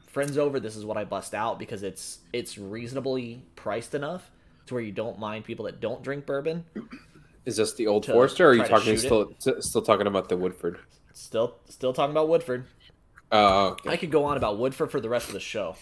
[0.07, 4.31] friends over, this is what I bust out because it's it's reasonably priced enough
[4.67, 6.63] to where you don't mind people that don't drink bourbon.
[7.45, 10.37] Is this the Old Forester, or are you talking still s- still talking about the
[10.37, 10.79] Woodford?
[11.11, 12.67] Still, still talking about Woodford.
[13.33, 13.89] Oh, okay.
[13.89, 15.75] I could go on about Woodford for the rest of the show.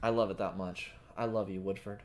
[0.00, 0.92] I love it that much.
[1.16, 2.02] I love you, Woodford.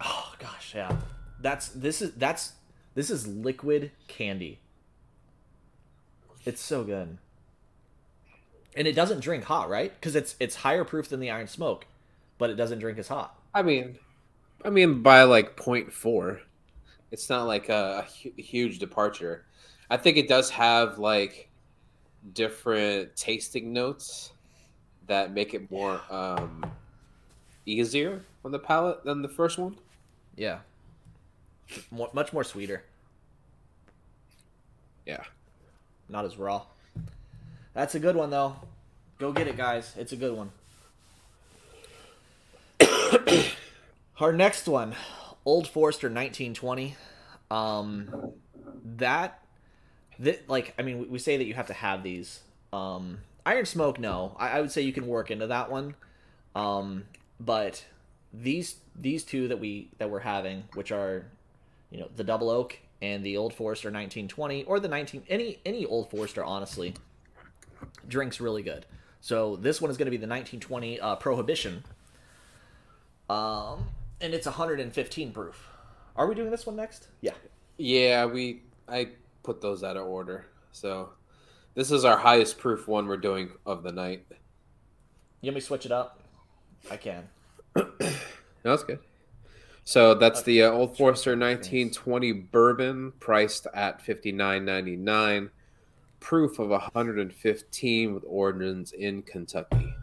[0.00, 0.96] Oh gosh, yeah.
[1.40, 2.52] That's this is that's
[2.94, 4.58] this is liquid candy.
[6.44, 7.18] It's so good.
[8.76, 9.92] And it doesn't drink hot, right?
[9.92, 11.86] Because it's it's higher proof than the Iron Smoke,
[12.38, 13.38] but it doesn't drink as hot.
[13.54, 13.98] I mean,
[14.64, 16.40] I mean by like 0.4.
[17.10, 19.44] It's not like a, a huge departure.
[19.90, 21.48] I think it does have like
[22.34, 24.32] different tasting notes
[25.06, 26.70] that make it more um,
[27.66, 29.76] easier on the palate than the first one.
[30.38, 30.60] Yeah.
[31.90, 32.84] More, much more sweeter.
[35.04, 35.24] Yeah.
[36.08, 36.62] Not as raw.
[37.74, 38.56] That's a good one though.
[39.18, 39.92] Go get it, guys.
[39.98, 40.52] It's a good one.
[44.20, 44.94] Our next one,
[45.44, 46.94] Old Forester 1920.
[47.50, 48.32] Um,
[48.96, 49.42] that,
[50.20, 52.40] that like I mean, we, we say that you have to have these.
[52.72, 54.36] Um, Iron Smoke, no.
[54.38, 55.96] I, I would say you can work into that one.
[56.54, 57.06] Um,
[57.40, 57.84] but
[58.32, 61.26] these these two that we that we're having, which are,
[61.90, 65.86] you know, the Double Oak and the Old Forester 1920, or the 19 any any
[65.86, 66.94] Old Forester, honestly,
[68.06, 68.86] drinks really good.
[69.20, 71.84] So this one is going to be the 1920 uh, Prohibition.
[73.28, 73.88] Um,
[74.20, 75.68] and it's 115 proof.
[76.16, 77.08] Are we doing this one next?
[77.20, 77.34] Yeah.
[77.76, 79.10] Yeah, we I
[79.42, 80.46] put those out of order.
[80.72, 81.10] So
[81.74, 84.24] this is our highest proof one we're doing of the night.
[85.40, 86.20] You want me to switch it up?
[86.90, 87.28] I can.
[88.62, 89.00] That's good.
[89.84, 95.48] So that's the uh, Old Forester 1920 bourbon, priced at 59.99.
[96.20, 99.94] Proof of 115 with origins in Kentucky.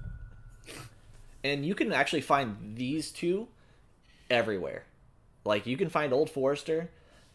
[1.44, 3.48] And you can actually find these two
[4.32, 4.86] everywhere.
[5.44, 6.90] Like you can find Old Forester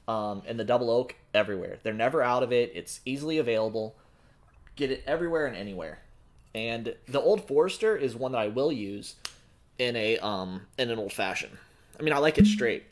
[0.08, 1.78] um, and the Double Oak everywhere.
[1.84, 2.72] They're never out of it.
[2.74, 3.94] It's easily available.
[4.74, 6.00] Get it everywhere and anywhere.
[6.52, 9.14] And the Old Forester is one that I will use
[9.80, 11.56] in a um in an old fashioned.
[11.98, 12.84] I mean, I like it straight,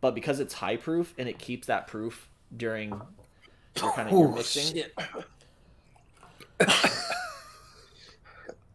[0.00, 2.90] but because it's high proof and it keeps that proof during
[3.80, 4.74] your kind of your mixing.
[4.74, 4.94] shit.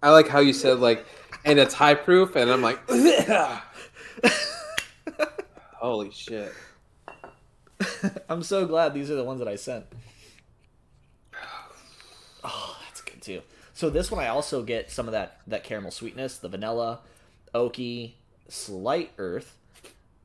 [0.01, 1.05] I like how you said like,
[1.43, 2.79] and it's high proof, and I'm like,
[5.73, 6.53] Holy shit.
[8.29, 9.85] I'm so glad these are the ones that I sent.
[12.43, 13.41] Oh, that's good too.
[13.73, 16.99] So this one I also get some of that that caramel sweetness, the vanilla,
[17.53, 18.13] oaky,
[18.47, 19.57] slight earth.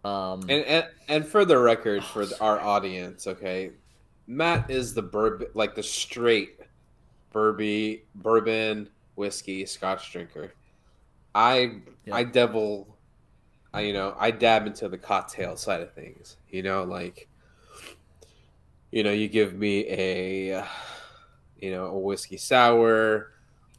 [0.05, 3.71] Um, And and, and for the record, for the, our audience, okay,
[4.27, 6.61] Matt is the bourbon, like the straight
[7.33, 10.53] burby bourbon whiskey Scotch drinker.
[11.35, 12.15] I Yeah.
[12.15, 12.97] I devil,
[13.73, 16.37] I you know I dab into the cocktail side of things.
[16.51, 17.29] You know, like
[18.93, 20.65] you know, you give me a
[21.59, 23.33] you know a whiskey sour,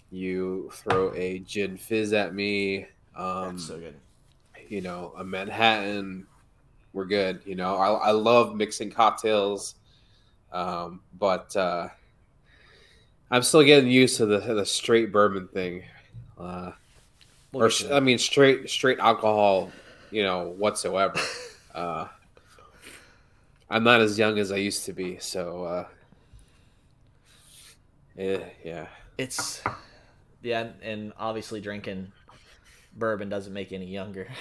[0.10, 2.88] you throw a gin fizz at me.
[3.16, 3.96] Um, that's so good.
[4.68, 6.28] you know, a Manhattan,
[6.94, 7.42] we're good.
[7.46, 9.76] You know, I, I love mixing cocktails,
[10.52, 11.90] um, but uh,
[13.32, 15.84] I'm still getting used to the the straight bourbon thing,
[16.38, 16.72] uh,
[17.52, 19.72] We'll or I mean straight straight alcohol,
[20.12, 21.20] you know, whatsoever.
[21.76, 22.08] uh,
[23.70, 25.88] I'm not as young as I used to be, so uh,
[28.18, 28.88] yeah, yeah.
[29.18, 29.64] it's
[30.42, 32.12] yeah, and obviously drinking
[32.96, 34.28] bourbon doesn't make any younger.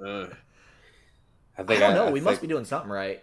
[0.00, 0.28] Uh,
[1.58, 2.06] I I think don't know.
[2.06, 3.20] I we think, must be doing something right.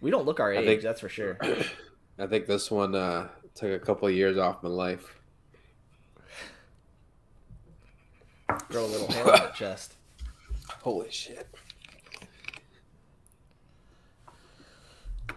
[0.00, 1.38] We don't look our age, think- that's for sure.
[2.18, 5.14] I think this one uh, took a couple of years off my life.
[8.70, 9.94] Grow a little hair on your chest.
[10.82, 11.46] Holy shit.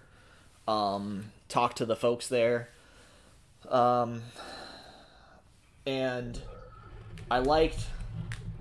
[0.67, 2.69] um, talked to the folks there.
[3.67, 4.21] Um,
[5.85, 6.39] and
[7.29, 7.87] I liked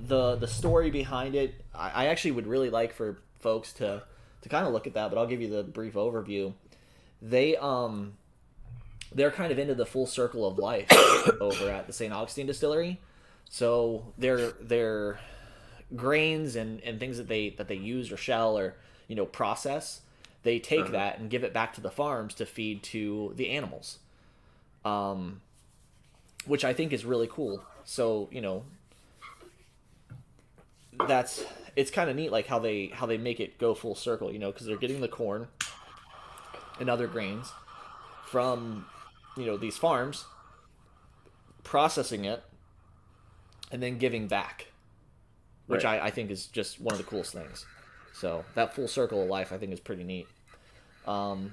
[0.06, 1.54] the the story behind it.
[1.74, 4.02] I, I actually would really like for folks to
[4.42, 6.52] to kind of look at that, but I'll give you the brief overview.
[7.22, 8.14] They um
[9.14, 10.88] they're kind of into the full circle of life
[11.40, 12.12] over at the St.
[12.12, 13.00] Augustine distillery.
[13.48, 15.18] So their their
[15.94, 18.74] grains and, and things that they that they use or shell or
[19.08, 20.00] you know process,
[20.42, 20.92] they take Uh-huh.
[20.92, 23.98] that and give it back to the farms to feed to the animals.
[24.84, 25.40] Um
[26.44, 27.64] which I think is really cool.
[27.84, 28.62] So, you know,
[31.06, 34.32] that's it's kind of neat like how they how they make it go full circle,
[34.32, 35.48] you know, cuz they're getting the corn
[36.80, 37.52] and other grains
[38.26, 38.86] from
[39.36, 40.24] you know these farms
[41.62, 42.42] processing it
[43.72, 44.68] and then giving back
[45.66, 46.00] which Right.
[46.00, 47.66] I, I think is just one of the coolest things.
[48.12, 50.28] So that full circle of life i think is pretty neat.
[51.06, 51.52] Um,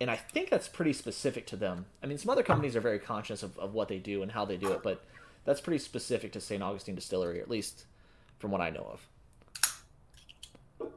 [0.00, 1.86] and i think that's pretty specific to them.
[2.02, 4.44] I mean some other companies are very conscious of, of what they do and how
[4.44, 5.04] they do it but
[5.44, 7.86] that's pretty specific to st augustine distillery at least
[8.38, 10.88] from what i know of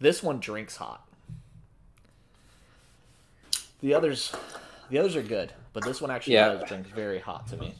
[0.00, 1.06] this one drinks hot
[3.80, 4.32] the others
[4.90, 6.54] the others are good but this one actually Yeah.
[6.54, 7.74] does drink very hot to me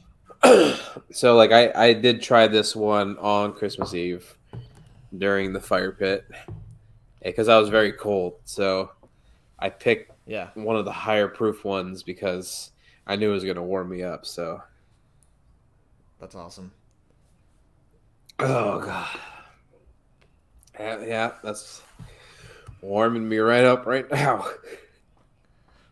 [1.10, 4.38] So, like, I, I did try this one on Christmas Eve
[5.16, 6.44] during the fire pit eh,
[7.22, 8.34] because I was very cold.
[8.44, 8.92] So,
[9.58, 12.70] I picked yeah one of the higher proof ones because
[13.04, 14.24] I knew it was going to warm me up.
[14.26, 14.62] So,
[16.20, 16.70] that's awesome
[18.38, 19.18] oh, God.
[20.78, 21.82] Yeah, yeah that's
[22.80, 24.46] warming me right up right now.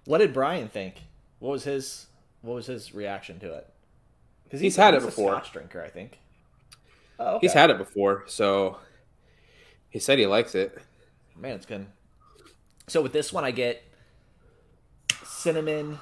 [0.04, 0.94] What did Brian think?
[1.40, 2.06] What was his
[2.42, 3.68] What was his reaction to it?
[4.44, 5.32] Because He's had it before.
[5.32, 6.18] Scotch drinker, I think.
[7.18, 7.46] Oh, okay.
[7.46, 8.78] He's had it before, so
[9.90, 10.78] he said he likes it.
[11.36, 11.86] man, it's good.
[12.86, 13.82] So with this one, I get
[15.24, 15.98] cinnamon,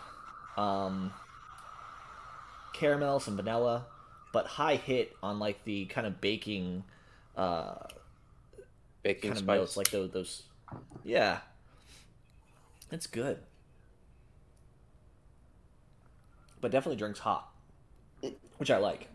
[0.57, 1.13] um,
[2.75, 3.87] caramel, some vanilla,
[4.35, 6.83] but high hit on like the kind of baking,
[7.37, 7.77] uh,
[9.05, 9.59] Baking kind of spice.
[9.59, 10.43] notes, like those, those.
[11.05, 11.39] Yeah,
[12.91, 13.39] it's good,
[16.61, 17.49] but definitely drinks hot,
[18.59, 19.07] which I like.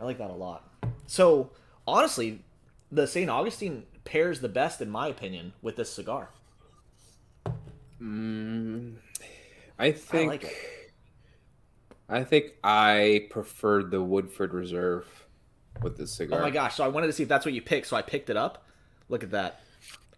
[0.00, 0.66] I like that a lot.
[1.06, 1.50] So
[1.86, 2.40] honestly,
[2.90, 3.28] the St.
[3.28, 6.30] Augustine pairs the best, in my opinion, with this cigar.
[8.00, 8.94] Mm,
[9.78, 10.24] I think.
[10.24, 10.79] I, like.
[12.10, 15.06] I think I preferred the Woodford Reserve
[15.80, 16.40] with the cigar.
[16.40, 16.74] Oh my gosh!
[16.74, 18.66] So I wanted to see if that's what you picked, so I picked it up.
[19.08, 19.60] Look at that.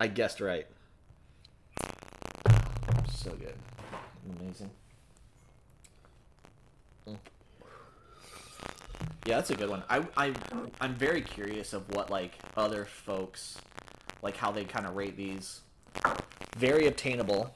[0.00, 0.66] I guessed right.
[3.14, 3.54] So good.
[4.40, 4.70] Amazing.
[7.06, 7.18] Mm.
[9.26, 9.82] Yeah, that's a good one.
[9.90, 10.32] I I
[10.80, 13.58] I'm very curious of what like other folks
[14.22, 15.60] like how they kind of rate these.
[16.56, 17.54] Very obtainable.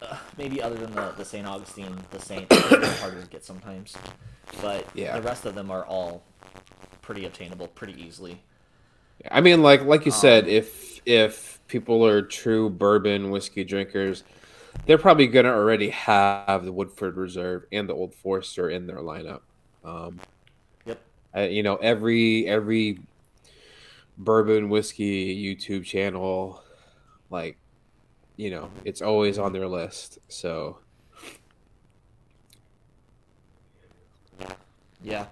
[0.00, 1.46] Uh, maybe other than the, the St.
[1.46, 2.48] Augustine, the Saint,
[3.00, 3.94] harder to get sometimes.
[4.60, 5.14] But Yeah.
[5.14, 6.22] the rest of them are all
[7.02, 8.42] pretty obtainable pretty easily.
[9.30, 14.24] I mean, like like you Um, said, if if people are true bourbon whiskey drinkers,
[14.86, 19.42] they're probably gonna already have the Woodford Reserve and the Old Forester in their lineup.
[19.84, 20.22] Um,
[20.84, 21.02] Yep.
[21.36, 22.98] uh, you know, every every
[24.16, 26.62] bourbon whiskey YouTube channel,
[27.30, 27.58] like,
[28.36, 30.18] you know, it's always on their list.
[30.28, 30.78] So
[35.02, 35.26] Yeah.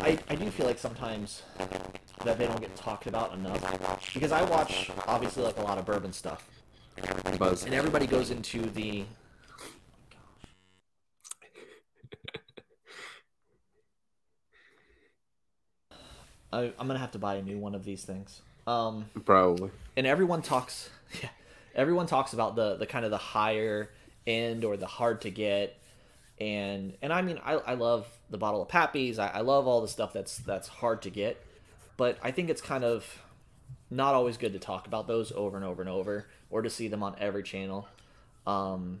[0.00, 1.42] I, I do feel like sometimes
[2.24, 4.10] that they don't get talked about enough.
[4.14, 6.48] Because I watch, obviously, like a lot of bourbon stuff.
[7.38, 7.64] buzz.
[7.64, 9.04] And everybody goes into the.
[16.52, 18.40] I, I'm going to have to buy a new one of these things.
[18.66, 19.70] Um, Probably.
[19.96, 20.90] and everyone talks
[21.22, 21.30] yeah,
[21.78, 23.90] everyone talks about the the kind of the higher
[24.26, 25.80] end or the hard to get.
[26.40, 29.80] And and i mean i, I love the bottle of pappies I, I love all
[29.80, 31.42] the stuff that's that's hard to get.
[31.96, 33.22] But i think it's kind of
[33.90, 36.88] not always good to talk about those over and over and over or to see
[36.88, 37.88] them on every channel.
[38.46, 39.00] Um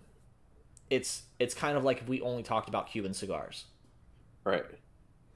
[0.90, 3.66] it's it's kind of like if we only talked about cuban cigars.
[4.44, 4.64] Right.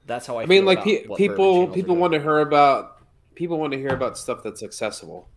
[0.07, 2.39] that's how i, I mean, feel like about pe- what people people want to hear
[2.39, 2.97] about
[3.35, 5.29] people want to hear about stuff that's accessible.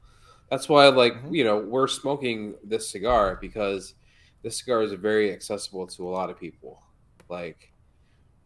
[0.51, 1.35] That's why, like Mhm.
[1.35, 3.95] you know, we're smoking this cigar because
[4.43, 6.81] this cigar is very accessible to a lot of people.
[7.29, 7.73] Like,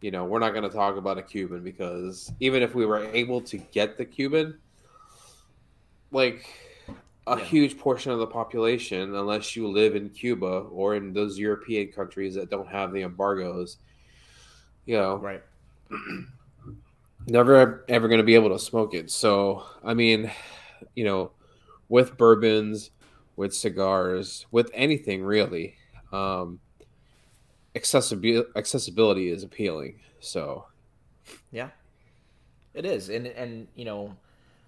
[0.01, 3.05] you know, we're not going to talk about a Cuban because even if we were
[3.13, 4.59] able to get the Cuban,
[6.11, 6.45] like
[7.27, 7.43] a Yeah.
[7.45, 12.35] huge portion of the population, unless you live in Cuba or in those European countries
[12.35, 13.77] that don't have the embargoes,
[14.85, 15.43] you know, right
[17.27, 19.11] never ever going to be able to smoke it.
[19.11, 20.31] So, I mean,
[20.95, 21.31] you know,
[21.91, 22.89] with bourbons,
[23.35, 25.75] with cigars, with anything really,
[26.13, 26.61] um,
[27.75, 29.99] accessibility accessibility is appealing.
[30.21, 30.67] So,
[31.51, 31.71] Yeah,
[32.73, 34.15] it is, and and you know,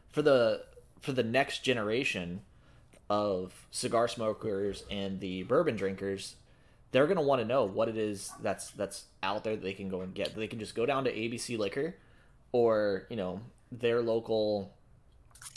[0.10, 0.66] for the
[1.00, 2.42] for the next generation
[3.10, 6.36] of cigar smokers and the bourbon drinkers,
[6.92, 9.88] they're gonna want to know what it is that's that's out there that they can
[9.88, 10.36] go and get.
[10.36, 11.96] They can just go down to ABC Liquor,
[12.52, 13.40] or you know
[13.72, 14.74] their local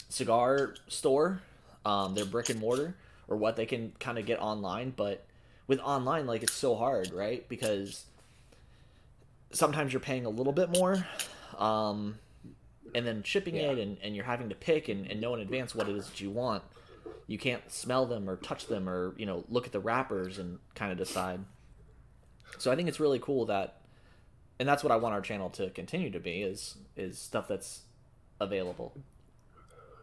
[0.09, 1.41] cigar store,
[1.87, 2.95] um, their brick and mortar,
[3.27, 4.91] or what they can kind of get online.
[4.95, 5.25] But
[5.67, 7.47] with online, like it's so hard, right?
[7.47, 8.05] Because
[9.51, 11.05] sometimes you're paying a little bit more
[11.57, 12.19] um,
[12.93, 13.71] and then shipping Yeah.
[13.71, 16.07] it and, and you're having to pick and, and know in advance what it is
[16.07, 16.63] that you want
[17.27, 20.59] you can't smell them or touch them or you know look at the wrappers and
[20.75, 21.39] kind of decide
[22.57, 23.81] so i think it's really cool that
[24.59, 27.83] and that's what i want our channel to continue to be is is stuff that's
[28.41, 28.93] available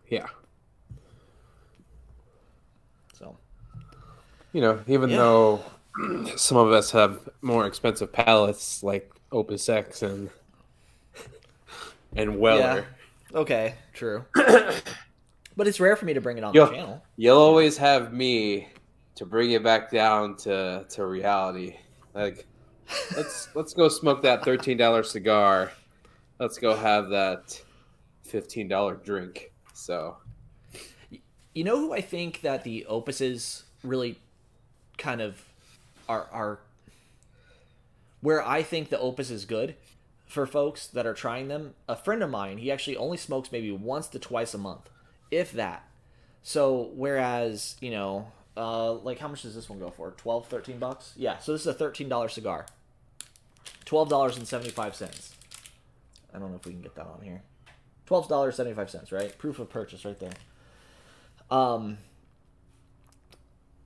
[0.09, 0.27] yeah,
[3.19, 3.37] so
[4.55, 5.17] you know, even Yeah.
[5.19, 5.65] though
[6.37, 10.31] some of us have more expensive palates like Opus X and
[12.17, 12.87] and Weller,
[13.35, 16.67] okay true but it's rare for me to bring it on Yo.
[16.67, 18.69] the channel you'll always have me
[19.17, 21.77] to bring it back down to to reality.
[22.15, 22.47] Like,
[23.17, 25.71] let's let's go smoke that thirteen dollar cigar.
[26.41, 27.61] Let's go have that
[28.25, 29.53] fifteen dollar drink.
[29.73, 30.17] So
[31.55, 34.19] You know who I think that the opuses really
[34.99, 35.43] kind of
[36.09, 36.59] are are
[38.21, 39.77] where I think the opus is good
[40.27, 41.75] for folks that are trying them.
[41.89, 44.89] A friend of mine, he actually only smokes maybe once to twice a month,
[45.31, 45.87] if that.
[46.43, 50.13] So whereas, you know, uh like how much does this one go for?
[50.13, 51.13] 12, 13 bucks?
[51.17, 52.67] Yeah, so this is a $13 cigar.
[53.87, 55.33] $12.75.
[56.35, 57.43] I don't know if we can get that on here.
[58.09, 59.37] $12.75, right?
[59.39, 60.33] Proof of purchase right there.
[61.51, 61.99] Um,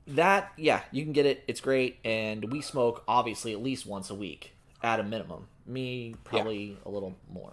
[0.09, 1.45] that yeah, you can get it.
[1.47, 4.53] It's great, and we smoke obviously at least once a week
[4.83, 5.49] at a minimum.
[5.67, 7.53] Me probably a little more.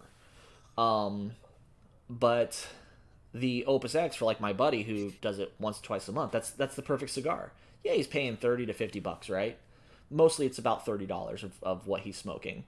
[0.78, 1.34] Um,
[2.10, 2.68] but
[3.34, 6.32] the Opus X for like my buddy who does it once twice a month.
[6.32, 7.51] That's that's the perfect cigar.
[7.84, 9.58] Yeah, he's paying thirty to fifty bucks, right?
[10.10, 12.64] Mostly it's about thirty dollars of, of what he's smoking,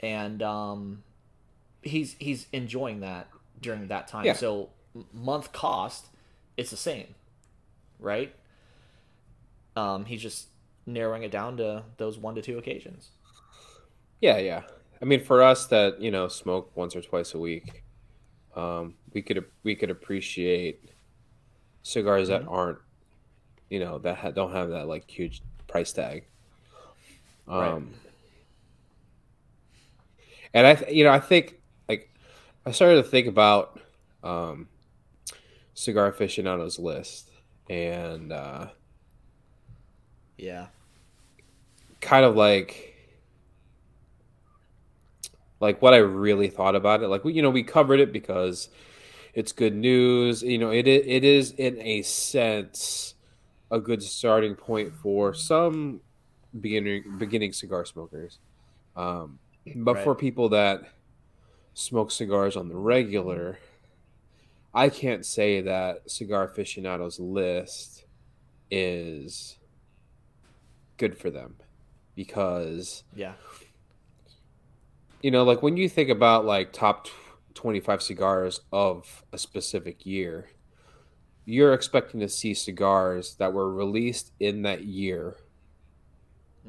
[0.00, 1.02] and um,
[1.82, 3.28] he's he's enjoying that
[3.60, 4.24] during that time.
[4.24, 4.34] Yeah.
[4.34, 4.70] So
[5.12, 6.06] month cost,
[6.56, 7.14] it's the same,
[7.98, 8.34] right?
[9.76, 10.48] Um, he's just
[10.86, 13.10] narrowing it down to those one to two occasions.
[14.20, 14.62] Yeah, yeah.
[15.00, 17.84] I mean, for us that you know smoke once or twice a week,
[18.54, 20.90] um, we could we could appreciate
[21.82, 22.78] cigars that aren't,
[23.70, 26.24] you know, that ha- don't have that like huge price tag.
[27.46, 27.82] Um, Right.
[30.54, 32.10] and I, th- you know, I think like
[32.64, 33.80] I started to think about
[34.24, 34.68] um,
[35.74, 37.30] cigar aficionados list
[37.68, 38.68] and uh,
[40.38, 40.66] Yeah.
[42.00, 42.94] kind of like
[45.60, 47.08] like what I really thought about it.
[47.08, 48.68] Like we, you know, we covered it because
[49.34, 50.42] it's good news.
[50.42, 53.14] You know, it it is in a sense
[53.70, 56.00] a good starting point for some
[56.60, 58.38] beginning beginning cigar smokers.
[58.96, 59.38] Um,
[59.74, 60.04] but Right.
[60.04, 60.82] for people that
[61.74, 63.58] smoke cigars on the regular,
[64.74, 68.04] I can't say that cigar aficionados list
[68.70, 69.58] is
[70.96, 71.56] good for them
[72.14, 73.34] because Yeah.
[75.22, 77.08] you know like when you think about like top
[77.54, 80.50] 25 cigars of a specific year
[81.44, 85.36] you're expecting to see cigars that were released in that year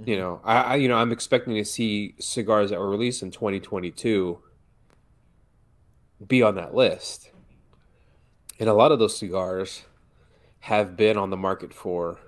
[0.05, 0.19] you Mhm.
[0.19, 4.39] know I, I you know i'm expecting to see cigars that were released in 2022
[6.28, 7.32] be on that list
[8.59, 9.84] and a lot of those cigars
[10.61, 12.19] have been on the market for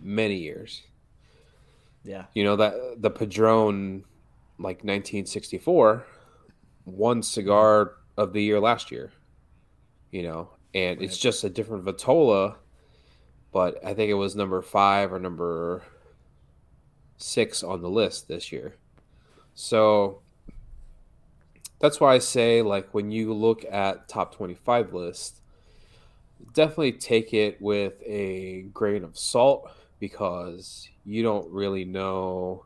[0.00, 0.82] many years
[2.08, 2.24] Yeah.
[2.32, 4.04] you know that the Padron,
[4.58, 6.06] like 1964,
[6.86, 9.12] won cigar of the year last year.
[10.10, 12.56] You know, and it's just a different Vitola,
[13.52, 15.82] but I think it was number five or number
[17.18, 18.76] six on the list this year.
[19.54, 20.22] So
[21.80, 25.42] that's why I say, like, when you look at top 25 list,
[26.54, 32.64] definitely take it with a grain of salt because you don't really know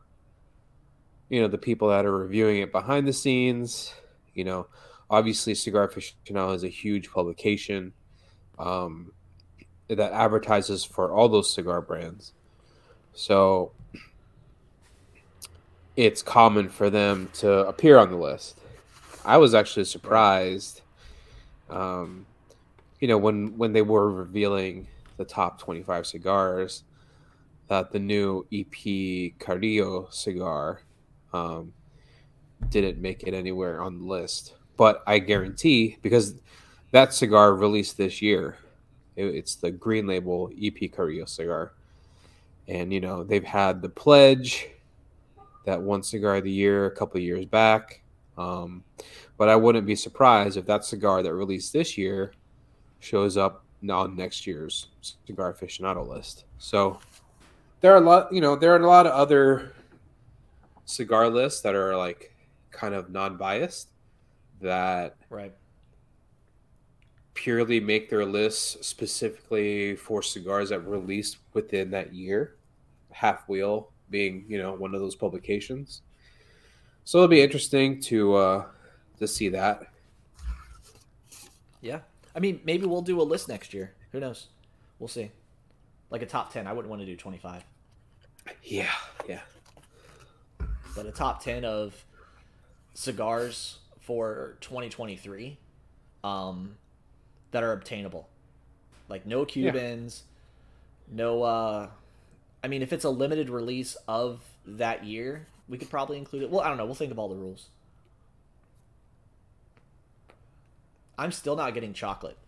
[1.28, 3.94] you know the people that are reviewing it behind the scenes.
[4.34, 4.66] You know
[5.12, 7.92] obviously cigar aficionado is a huge publication
[8.58, 9.12] um,
[9.88, 12.32] that advertises for all those cigar brands.
[13.12, 13.72] So
[15.96, 18.58] it's common for them to appear on the list.
[19.24, 20.80] I was actually surprised
[21.68, 22.26] um,
[23.00, 24.86] you know when when they were revealing
[25.18, 26.84] the top 25 cigars
[27.68, 30.82] that the new EP Carrillo cigar
[31.32, 31.72] um,
[32.68, 34.54] didn't make it anywhere on the list.
[34.76, 36.34] But I guarantee because
[36.90, 38.58] that cigar released this year,
[39.16, 41.72] it- it's the Green Label EP Carrillo cigar,
[42.68, 44.68] and you know they've had the pledge
[45.64, 48.02] that one cigar of the year a couple of years back.
[48.36, 48.82] Um,
[49.36, 52.32] but I wouldn't be surprised if that cigar that released this year
[53.00, 54.88] shows up on next year's
[55.26, 56.44] cigar aficionado list.
[56.58, 56.98] So
[57.82, 59.74] there are a lot, you know, there are a lot of other
[60.86, 62.34] cigar lists that are like
[62.70, 63.88] kind of non-biased
[64.60, 65.52] that Right.
[67.34, 72.56] purely make their lists specifically for cigars that were released within that year.
[73.14, 76.00] halfwheel being, you know, one of those publications.
[77.04, 78.66] So it'll be interesting to uh
[79.18, 79.82] to see that.
[81.82, 82.00] Yeah.
[82.34, 83.92] I mean, maybe we'll do a list next year.
[84.12, 84.46] Who knows?
[84.98, 85.30] We'll see.
[86.10, 86.66] Like a top 10.
[86.66, 87.64] I wouldn't want to do 25.
[88.62, 88.90] Yeah,
[89.28, 89.40] yeah.
[90.94, 92.04] But a top 10 of
[92.94, 95.58] cigars for 2023
[96.24, 96.76] um,
[97.50, 98.28] that are obtainable.
[99.08, 100.24] Like no Cubans,
[101.10, 101.88] no uh
[102.64, 106.50] I mean if it's a limited release of that year, we could probably include it.
[106.50, 107.68] Well, I don't know, we'll think of all the rules.
[111.18, 112.38] I'm still not getting chocolate.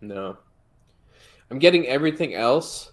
[0.00, 0.36] No.
[1.50, 2.90] I'm getting everything else,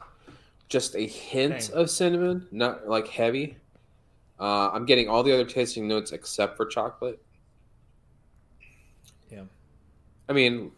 [0.70, 1.74] just a hint Dang.
[1.74, 3.58] of cinnamon, not like heavy.
[4.40, 7.20] Uh, I'm getting all the other tasting notes except for chocolate.
[9.32, 9.44] Yeah.
[10.30, 10.72] I mean,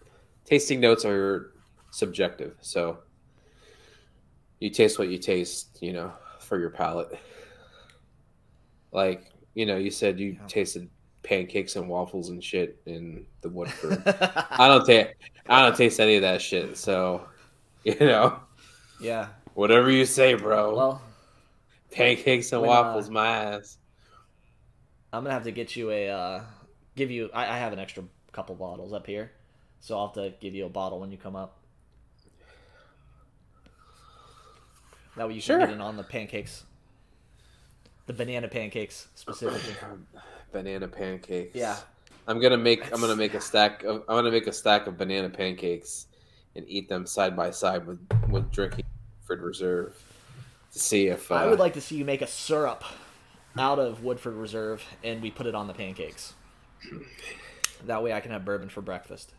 [0.45, 1.53] tasting notes are
[1.91, 2.99] subjective, so
[4.59, 7.17] you taste what you taste, you know, for your palate.
[8.91, 10.47] Like, you know, you said you Yeah.
[10.47, 10.89] tasted
[11.23, 14.01] pancakes and waffles and shit in the Woodford.
[14.05, 15.09] I don't taste
[15.47, 17.27] I don't taste any of that shit, so
[17.83, 18.39] you know,
[19.01, 19.29] yeah.
[19.59, 20.73] Whatever you say, bro.
[20.73, 21.01] Well,
[21.91, 23.77] pancakes and when, waffles, uh, my ass.
[25.11, 26.43] I'm gonna have to get you a uh,
[26.95, 27.29] give you.
[27.33, 29.31] I, I have an extra couple bottles up here,
[29.81, 31.57] so I'll have to give you a bottle when you come up.
[35.17, 35.57] That way you Sure.
[35.57, 36.63] can get in on the pancakes,
[38.05, 39.73] the banana pancakes specifically.
[40.51, 41.55] Banana pancakes.
[41.55, 41.77] Yeah.
[42.27, 44.97] I'm gonna make I'm gonna make a stack of I'm gonna make a stack of
[44.97, 46.07] banana pancakes
[46.55, 47.99] and eat them side by side with
[48.29, 48.85] with drinking
[49.29, 50.03] Woodford Reserve
[50.73, 52.83] to see if uh, I would like to see you make a syrup
[53.57, 56.33] out of Woodford Reserve and we put it on the pancakes.
[57.85, 59.33] That way I can have bourbon for breakfast.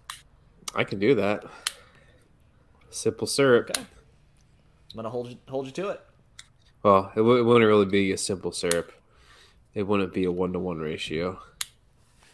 [0.74, 1.44] I can do that.
[2.90, 3.70] Simple syrup.
[3.70, 3.80] Okay.
[3.80, 6.00] I'm gonna hold you hold you to it.
[6.82, 8.92] Well, it, w- it wouldn't really be a simple syrup.
[9.74, 11.40] It wouldn't be a one to one ratio.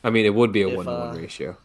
[0.05, 1.57] I mean, it would be a one to one ratio.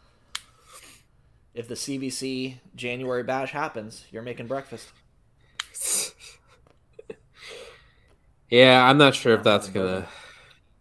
[1.54, 4.92] If the CVC January bash happens, you're making breakfast.
[8.50, 10.08] Yeah, I'm not sure if that's gonna.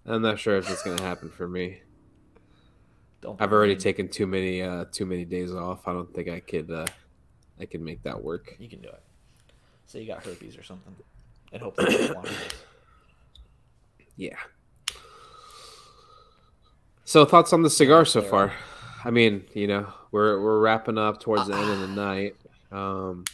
[0.04, 1.80] I'm not sure if that's gonna happen for me.
[3.20, 3.40] Don't.
[3.40, 5.86] I've already taken too many uh too many days off.
[5.86, 6.86] I don't think I could uh
[7.60, 8.56] I could make that work.
[8.58, 9.00] You can do it.
[9.86, 10.94] Say you got herpes or something,
[11.52, 12.38] and hope that you don't watch this.
[14.16, 14.36] Yeah.
[17.04, 18.52] So thoughts on the cigar so far?
[19.04, 22.34] I mean, you know, we're we're wrapping up towards the end of the night.
[22.72, 23.24] Um,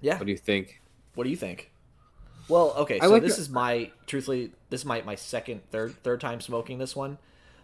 [0.00, 0.18] Yeah.
[0.18, 0.80] what do you think?
[1.18, 1.72] What do you think?
[2.48, 6.20] Well, okay, so like this is my truthfully this is my, my second third third
[6.20, 7.18] time smoking this one,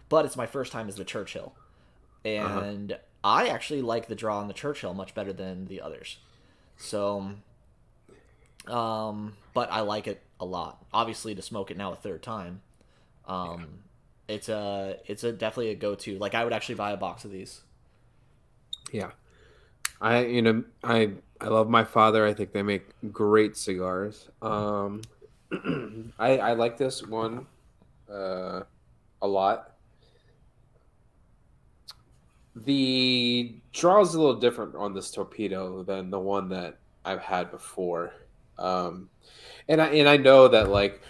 [0.09, 1.53] but it's my first time as the Churchill,
[2.25, 2.59] Uh-huh.
[2.59, 6.17] and I actually like the draw on the Churchill much better than the others.
[6.75, 7.31] So,
[8.67, 10.83] um, but I like it a lot.
[10.93, 12.59] Obviously, to smoke it now a third time,
[13.25, 13.79] um,
[14.27, 16.17] it's a it's a definitely a go to.
[16.17, 17.61] Like I would actually buy a box of these.
[18.91, 19.11] Yeah.
[20.01, 22.25] I you know I I love My Father.
[22.25, 24.29] I think they make great cigars.
[24.41, 25.01] Um,
[26.19, 27.45] I I like this one
[28.11, 28.61] uh,
[29.21, 29.71] a lot.
[32.55, 37.51] The draw is a little different on this torpedo than the one that I've had
[37.51, 38.13] before,
[38.57, 39.09] um,
[39.67, 41.01] and I and I know that like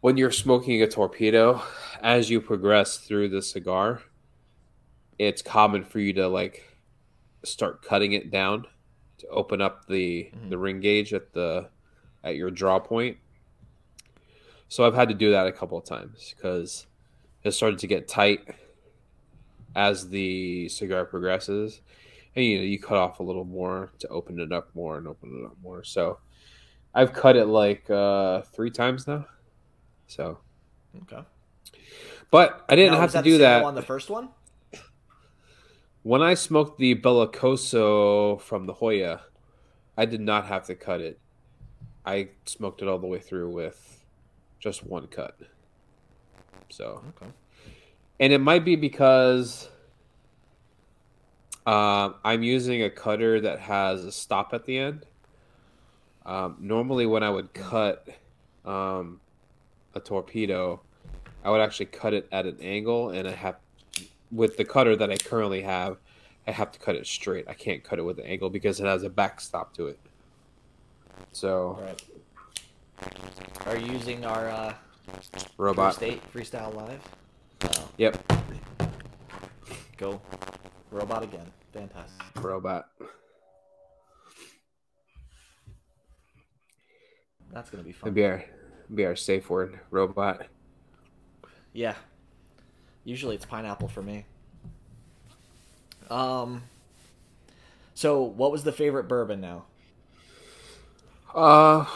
[0.00, 1.62] when you're smoking a torpedo,
[2.02, 4.02] as you progress through the cigar,
[5.20, 6.68] it's common for you to like
[7.44, 8.66] start cutting it down
[9.22, 10.50] to open up the Mhm.
[10.50, 11.68] the ring gauge at the
[12.22, 13.16] at your draw point.
[14.68, 16.86] So I've had to do that a couple of times because
[17.42, 18.48] it started to get tight
[19.74, 21.80] as the cigar progresses,
[22.36, 25.08] and you know you cut off a little more to open it up more and
[25.08, 25.82] open it up more.
[25.84, 26.18] So
[26.94, 29.26] I've cut it like uh, three times now.
[30.06, 30.38] So,
[31.02, 31.22] Okay.
[32.30, 34.28] but I didn't Now, have to do that on the first one.
[36.02, 39.20] When I smoked the Bellicoso from the Hoya,
[39.96, 41.20] I did not have to cut it.
[42.04, 44.04] I smoked it all the way through with
[44.58, 45.38] just one cut.
[46.70, 47.30] So, Okay.
[48.18, 49.68] and it might be because
[51.66, 55.06] um, I'm using a cutter that has a stop at the end.
[56.26, 58.08] Um, normally, when I would cut
[58.64, 59.20] um,
[59.94, 60.80] a torpedo,
[61.44, 63.56] I would actually cut it at an angle, and I have
[64.32, 65.98] with the cutter that I currently have,
[66.46, 67.46] I have to cut it straight.
[67.48, 70.00] I can't cut it with an angle because it has a backstop to it.
[71.30, 72.02] So, right.
[73.66, 74.74] Are you using our uh,
[75.56, 75.96] robot.
[75.96, 77.00] Free State Freestyle Live?
[77.64, 78.32] Oh, Yep,
[79.96, 80.20] go.
[80.90, 81.46] Robot again.
[81.72, 82.42] Fantastic.
[82.42, 82.88] robot.
[87.52, 88.08] That's gonna be fun.
[88.08, 88.44] It'd be our,
[88.94, 90.46] be our safe word, robot.
[91.72, 91.94] Yeah.
[93.04, 94.24] Usually it's pineapple for me.
[96.10, 96.62] Um.
[97.94, 99.64] So, what was the favorite bourbon now?
[101.34, 101.86] Uh,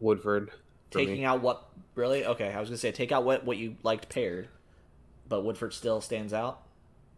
[0.00, 0.50] Woodford.
[0.90, 1.24] Taking me.
[1.24, 2.24] out what really?
[2.24, 4.48] Okay, I was gonna say take out what what you liked paired,
[5.28, 6.62] but Woodford still stands out.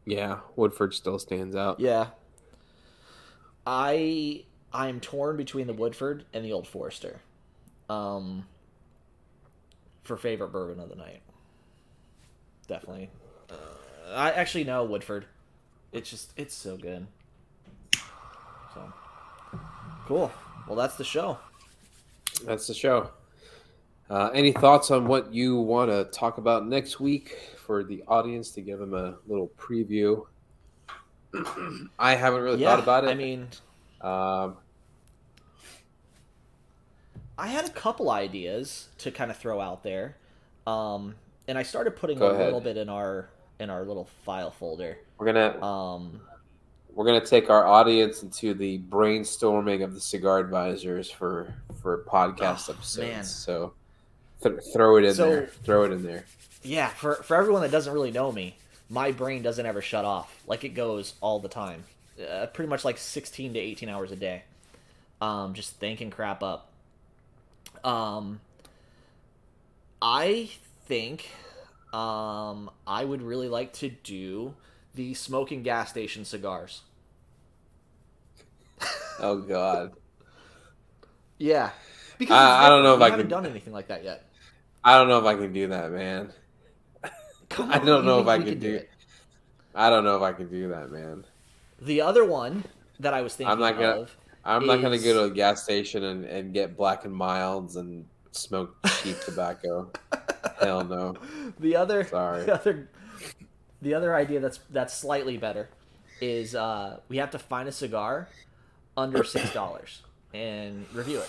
[0.05, 1.79] Yeah, Woodford still stands out.
[1.81, 2.09] Yeah.
[3.67, 7.21] I I'm torn between the Woodford and the Old Forester.
[7.89, 8.47] Um
[10.03, 11.23] for favorite bourbon of the night.
[12.71, 13.11] Definitely.
[13.51, 13.55] Uh,
[14.15, 15.27] I actually know Woodford.
[15.91, 17.05] It's just it's so good.
[18.73, 18.93] So
[20.07, 20.31] cool.
[20.69, 21.37] Well, that's the show.
[22.45, 23.11] That's the show.
[24.09, 28.53] Uh, any thoughts on what you want to talk about next week for the audience
[28.53, 30.25] to give them a little preview?
[31.99, 33.11] I haven't really yeah, thought about it.
[33.11, 33.49] I mean,
[34.01, 34.59] um,
[37.37, 40.17] I had a couple ideas to kind of throw out there,
[40.69, 41.17] um,
[41.49, 42.45] and I started putting Go a ahead.
[42.47, 43.29] little bit in our
[43.59, 44.99] in our little file folder.
[45.19, 46.21] we're gonna Um,
[46.95, 52.69] we're gonna take our audience into the brainstorming of the cigar advisors for for podcast
[52.69, 52.99] Oh, episodes.
[52.99, 53.25] man.
[53.25, 53.73] So
[54.43, 55.47] th- throw it in So- there.
[55.65, 56.25] Throw it in there.
[56.63, 58.57] yeah, for for everyone that doesn't really know me,
[58.89, 60.43] my brain doesn't ever shut off.
[60.47, 61.85] Like it goes all the time,
[62.29, 64.43] uh, pretty much like sixteen to eighteen hours a day,
[65.21, 66.69] um, just thinking crap up.
[67.85, 68.41] Um,
[70.03, 70.51] I
[70.91, 71.29] think
[71.93, 74.55] Um, I would really like to do
[74.95, 76.83] the smoking gas station cigars.
[79.23, 79.93] Oh God.
[81.39, 81.71] Yeah,
[82.19, 84.25] because I- I don't know if I haven't can- done anything like that yet.
[84.83, 86.33] I don't know if I can do that, man.
[87.51, 88.89] Come I don't know if I can could do it.
[89.75, 91.25] I don't know if I can do that, man.
[91.83, 92.65] The other one
[92.99, 94.17] that I was thinking I'm not gonna- of.
[94.45, 98.07] I'm not gonna go to a gas station and, and get black and milds and
[98.33, 99.91] smoke cheap tobacco.
[100.61, 101.15] Hell no.
[101.59, 102.45] The other, Sorry.
[102.45, 102.89] the other,
[103.83, 105.69] the other idea that's that's slightly better
[106.21, 108.29] is uh, we have to find a cigar
[108.97, 110.03] under six dollars
[110.35, 111.29] and review it.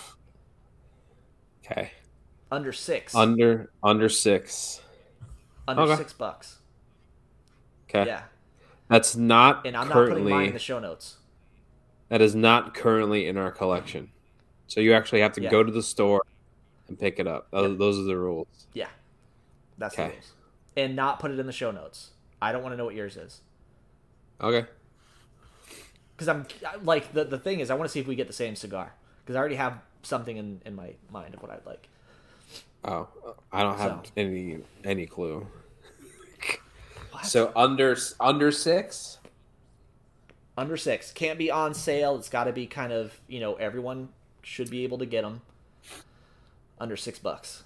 [1.64, 1.92] Okay.
[2.50, 4.82] Under six, Under under six.
[5.66, 5.96] under okay.
[5.96, 6.58] six bucks.
[7.88, 8.06] Okay.
[8.06, 8.22] Yeah,
[8.88, 11.16] That's not and I'm not putting mine in the show notes.
[12.08, 14.10] that is not currently in our collection.
[14.66, 15.50] So you actually have to Yeah.
[15.50, 16.22] go to the store
[16.92, 17.50] and pick it up.
[17.50, 17.78] Those, Yep.
[17.78, 18.66] those are the rules.
[18.74, 18.88] Yeah,
[19.78, 20.08] that's Okay.
[20.08, 20.32] the rules.
[20.76, 22.10] And not put it in the show notes.
[22.40, 23.40] I don't want to know what yours is
[24.40, 24.66] Okay.
[26.16, 26.46] because I'm
[26.84, 28.92] like the the thing is I want to see if we get the same cigar
[29.24, 31.88] because I already have something in in my mind of what I'd like.
[32.84, 33.08] Oh,
[33.52, 34.12] I don't have So.
[34.16, 35.46] any any clue.
[37.22, 39.18] So under under six.
[40.58, 44.08] under six can't be on sale it's got to be kind of you know everyone
[44.42, 45.40] should be able to get them
[46.82, 47.62] under six bucks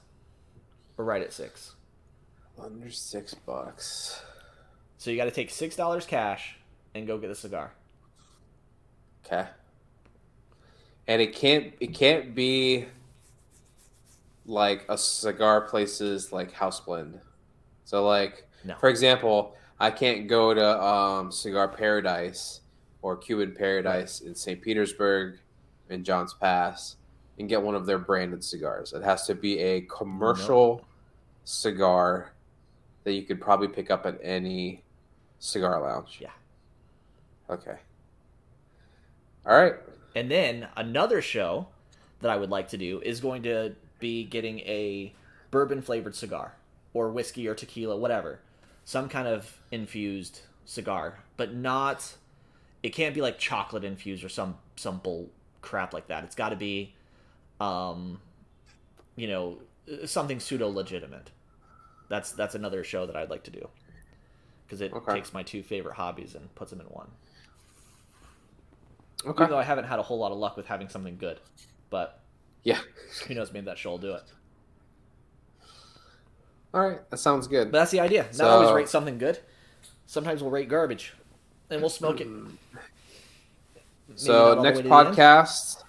[0.98, 1.72] or right at six
[2.62, 4.22] Under six bucks.
[4.98, 6.56] so you got to take six dollars cash
[6.94, 7.72] and go get a cigar
[9.24, 9.46] Okay.
[11.08, 12.84] And it can't it can't be
[14.44, 17.18] like a cigar places like House Blend.
[17.84, 18.76] So like No.
[18.76, 22.60] for example, I can't go to um, Cigar Paradise
[23.02, 24.60] or Cuban Paradise in St.
[24.62, 25.38] Petersburg
[25.90, 26.96] in Johns Pass
[27.38, 28.92] and get one of their branded cigars.
[28.92, 30.84] It has to be a commercial
[31.44, 32.32] cigar
[33.04, 34.82] that you could probably pick up at any
[35.38, 36.18] cigar lounge.
[36.20, 36.30] Yeah.
[37.50, 37.76] Okay.
[39.46, 39.74] All right.
[40.16, 41.68] and then another show
[42.20, 45.12] that i would like to do is going to be getting a
[45.52, 46.54] bourbon flavored cigar
[46.94, 48.40] or whiskey or tequila whatever
[48.84, 52.16] some kind of infused cigar but not
[52.82, 55.28] it can't be like chocolate infused or some some bull
[55.62, 56.92] crap like that it's got to be
[57.60, 58.20] um
[59.16, 59.58] you know
[60.04, 61.30] something pseudo legitimate
[62.08, 63.68] that's that's another show that i'd like to do
[64.66, 65.14] because it Okay.
[65.14, 67.08] takes my two favorite hobbies and puts them in one
[69.24, 69.44] Okay.
[69.44, 71.40] even though i haven't had a whole lot of luck with having something good
[71.90, 72.20] but
[72.64, 72.78] Yeah.
[73.26, 74.22] who knows maybe that show will do it
[76.74, 77.08] All right.
[77.10, 77.70] That sounds good.
[77.72, 79.38] but that's the idea not So- always rate something good
[80.06, 81.14] sometimes we'll rate garbage
[81.70, 82.58] and we'll smoke it Maybe
[84.14, 85.82] So next podcast,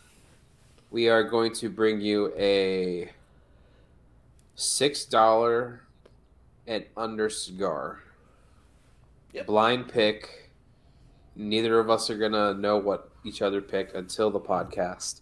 [0.92, 3.12] we are going to bring you a
[4.56, 5.82] six dollar
[6.66, 8.02] and under cigar.
[9.34, 9.48] Yep.
[9.48, 10.52] Blind pick.
[11.36, 15.22] Neither of us are gonna know what each other picked until the podcast.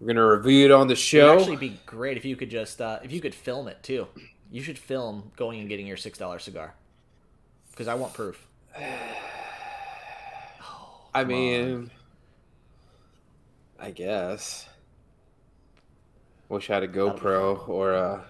[0.00, 1.32] We're gonna review it on the show.
[1.32, 4.06] It'd actually be great if you could just uh, if you could film it too.
[4.50, 6.74] You should film going and getting your six dollar cigar
[7.70, 8.46] because I want proof.
[11.12, 11.90] I come mean,
[13.80, 14.66] I guess.
[16.48, 18.24] Wish I had a GoPro or a,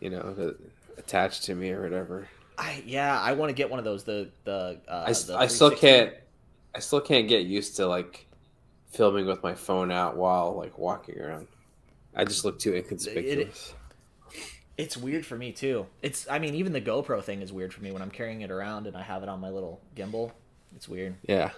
[0.00, 0.54] you know,
[0.96, 2.28] attached to me or whatever.
[2.56, 4.04] I yeah, I want to get one of those.
[4.04, 6.14] The the uh, I, the I still can't.
[6.74, 8.26] I still can't get used to like
[8.88, 11.48] filming with my phone out while like walking around.
[12.14, 13.74] I just look too inconspicuous.
[14.76, 15.86] It's weird for me too.
[16.02, 18.50] It's I mean even the GoPro thing is weird for me when I'm carrying it
[18.50, 20.32] around and I have it on my little gimbal.
[20.74, 21.14] It's weird.
[21.28, 21.50] yeah,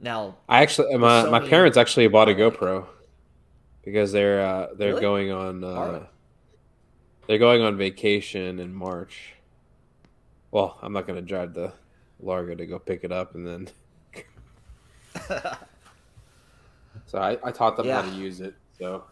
[0.00, 2.86] Now I actually my my Sony- parents actually bought a GoPro
[3.84, 5.00] because they're uh, they're Really?
[5.00, 6.06] going on uh,
[7.26, 9.34] they're going on vacation in March.
[10.50, 11.72] Well, I'm not gonna drive the
[12.18, 13.68] Largo to go pick it up and then.
[17.06, 18.54] So I, I taught them how to use it.
[18.78, 19.04] So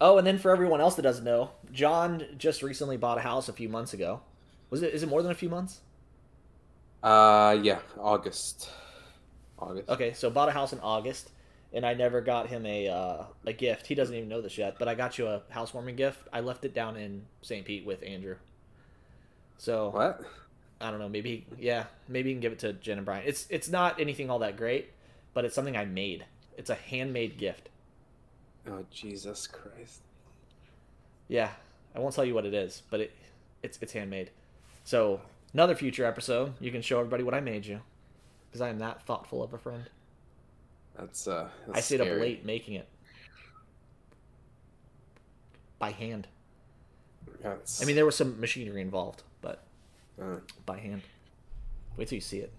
[0.00, 3.48] Oh, and then for everyone else that doesn't know, John just recently bought a house
[3.48, 4.20] a few months ago.
[4.70, 4.92] Was it?
[4.94, 5.80] Is it more than a few months?
[7.02, 8.68] uh yeah, August.
[9.60, 9.88] August.
[9.88, 11.30] Okay, so bought a house in August,
[11.72, 13.86] and I never got him a uh, a gift.
[13.86, 16.28] He doesn't even know this yet, but I got you a housewarming gift.
[16.32, 17.64] I left it down in St.
[17.64, 18.36] Pete with Andrew.
[19.58, 20.22] So What?
[20.80, 21.08] I don't know.
[21.08, 23.24] Maybe yeah, maybe you can give it to Jen and Brian.
[23.26, 24.90] It's it's not anything all that great,
[25.34, 26.24] but it's something I made.
[26.56, 27.68] It's a handmade gift.
[28.66, 30.00] Oh Jesus Christ.
[31.28, 31.50] Yeah,
[31.94, 33.12] I won't tell you what it is, but it
[33.62, 34.30] it's it's handmade.
[34.84, 35.20] So
[35.52, 37.80] another future episode, you can show everybody what I made you,
[38.50, 39.84] because I am that thoughtful of a friend.
[40.98, 42.88] That's uh that's I stayed up late making it.
[45.80, 46.28] by hand.
[47.42, 49.64] That's, I mean, there was some machinery involved, but
[50.20, 50.36] uh,
[50.66, 51.02] by hand.
[51.96, 52.52] Wait till you see it.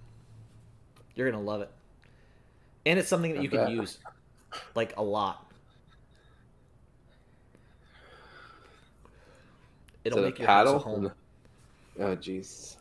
[1.16, 1.72] You're gonna love it,
[2.86, 4.00] and it's something that I you can use
[4.76, 5.46] like a lot.
[10.04, 10.80] It'll it make your paddle?
[10.80, 11.12] home.
[12.00, 12.78] Oh, jeez.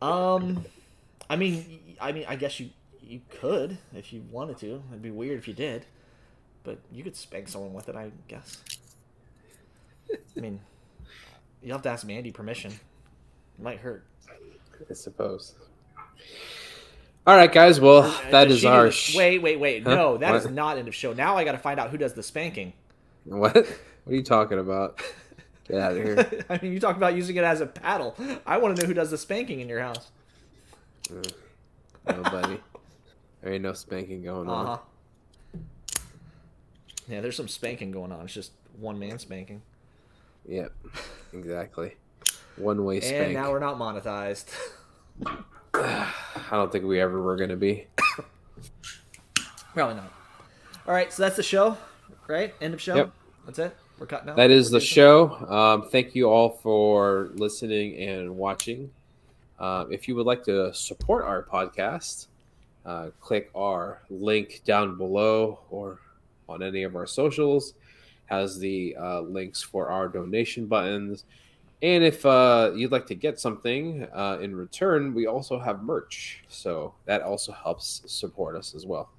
[0.00, 0.64] Um,
[1.34, 2.70] I mean, I mean, I guess you
[3.02, 4.80] you could if you wanted to.
[4.90, 5.84] It'd be weird if you did,
[6.62, 7.96] but you could spank someone with it.
[7.96, 8.62] I guess.
[10.36, 10.60] I mean,
[11.60, 12.70] you have to ask Mandy permission.
[12.70, 14.04] It might hurt.
[14.88, 15.54] I suppose.
[17.26, 17.80] All right, guys.
[17.80, 18.92] Well, Uh, that is our.
[18.92, 19.82] sh- wait, wait, wait.
[19.82, 19.92] Huh?
[19.96, 20.54] No, that is What?
[20.54, 21.12] not end of show.
[21.14, 22.74] Now I got to find out who does the spanking.
[23.24, 23.54] What?
[23.54, 25.02] What are you talking about?
[25.66, 26.44] Get out of here.
[26.50, 28.14] I mean, you talk about using it as a paddle.
[28.46, 30.10] I want to know who does the spanking in your house.
[31.10, 32.60] No, buddy.
[33.42, 34.78] There ain't no spanking going Uh on.
[37.08, 38.24] Yeah, there's some spanking going on.
[38.24, 39.62] It's just one man spanking.
[40.48, 40.72] Yep.
[41.32, 41.96] Exactly.
[42.56, 43.24] One way spank.
[43.24, 44.48] And now we're not monetized.
[45.74, 46.12] I
[46.50, 47.86] don't think we ever were gonna be.
[49.74, 50.12] Probably not.
[50.86, 51.76] All right, so that's the show,
[52.28, 52.54] right?
[52.60, 52.94] End of show.
[52.94, 53.12] Yep.
[53.46, 53.76] That's it.
[53.98, 54.36] We're cutting out.
[54.36, 55.30] That is the show.
[55.48, 58.90] Um, thank you all for listening and watching.
[59.58, 62.26] Um, if you would like to support our podcast,
[62.84, 66.00] uh, click our link down below or
[66.48, 67.74] on any of our socials.
[68.26, 71.24] Has the uh, links for our donation buttons.
[71.82, 76.42] And if uh, you'd like to get something uh, in return, we also have merch.
[76.48, 79.10] So that also helps support us as well.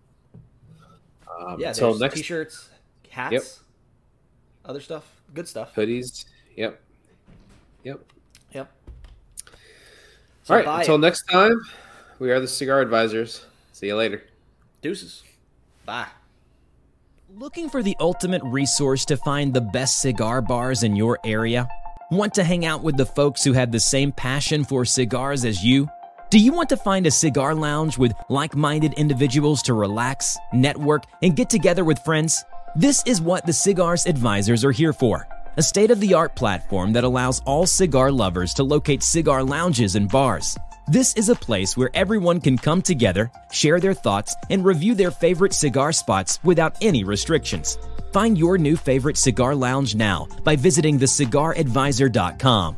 [1.39, 2.69] Um, Yeah, there's next t-shirts,
[3.09, 3.43] hats, Yep.
[4.65, 5.75] other stuff, good stuff.
[5.75, 6.25] hoodies.
[6.55, 6.81] Yep.
[7.83, 7.99] Yep.
[8.53, 8.71] Yep.
[10.49, 10.79] All right.
[10.79, 10.99] Until it.
[10.99, 11.59] next time,
[12.19, 13.45] we are the Cigar Advisors.
[13.71, 14.23] See you later.
[14.81, 15.23] Deuces.
[15.85, 16.07] Bye.
[17.33, 21.67] Looking for the ultimate resource to find the best cigar bars in your area?
[22.11, 25.63] Want to hang out with the folks who have the same passion for cigars as
[25.63, 25.89] you?
[26.29, 31.03] Do you want to find a cigar lounge with like minded individuals to relax, network,
[31.23, 32.45] and get together with friends?
[32.75, 35.27] This is what the Cigars Advisors are here for
[35.57, 39.95] a state of the art platform that allows all cigar lovers to locate cigar lounges
[39.95, 40.57] and bars.
[40.87, 45.11] This is a place where everyone can come together, share their thoughts, and review their
[45.11, 47.77] favorite cigar spots without any restrictions.
[48.11, 52.75] Find your new favorite cigar lounge now by visiting thecigaradvisor.com.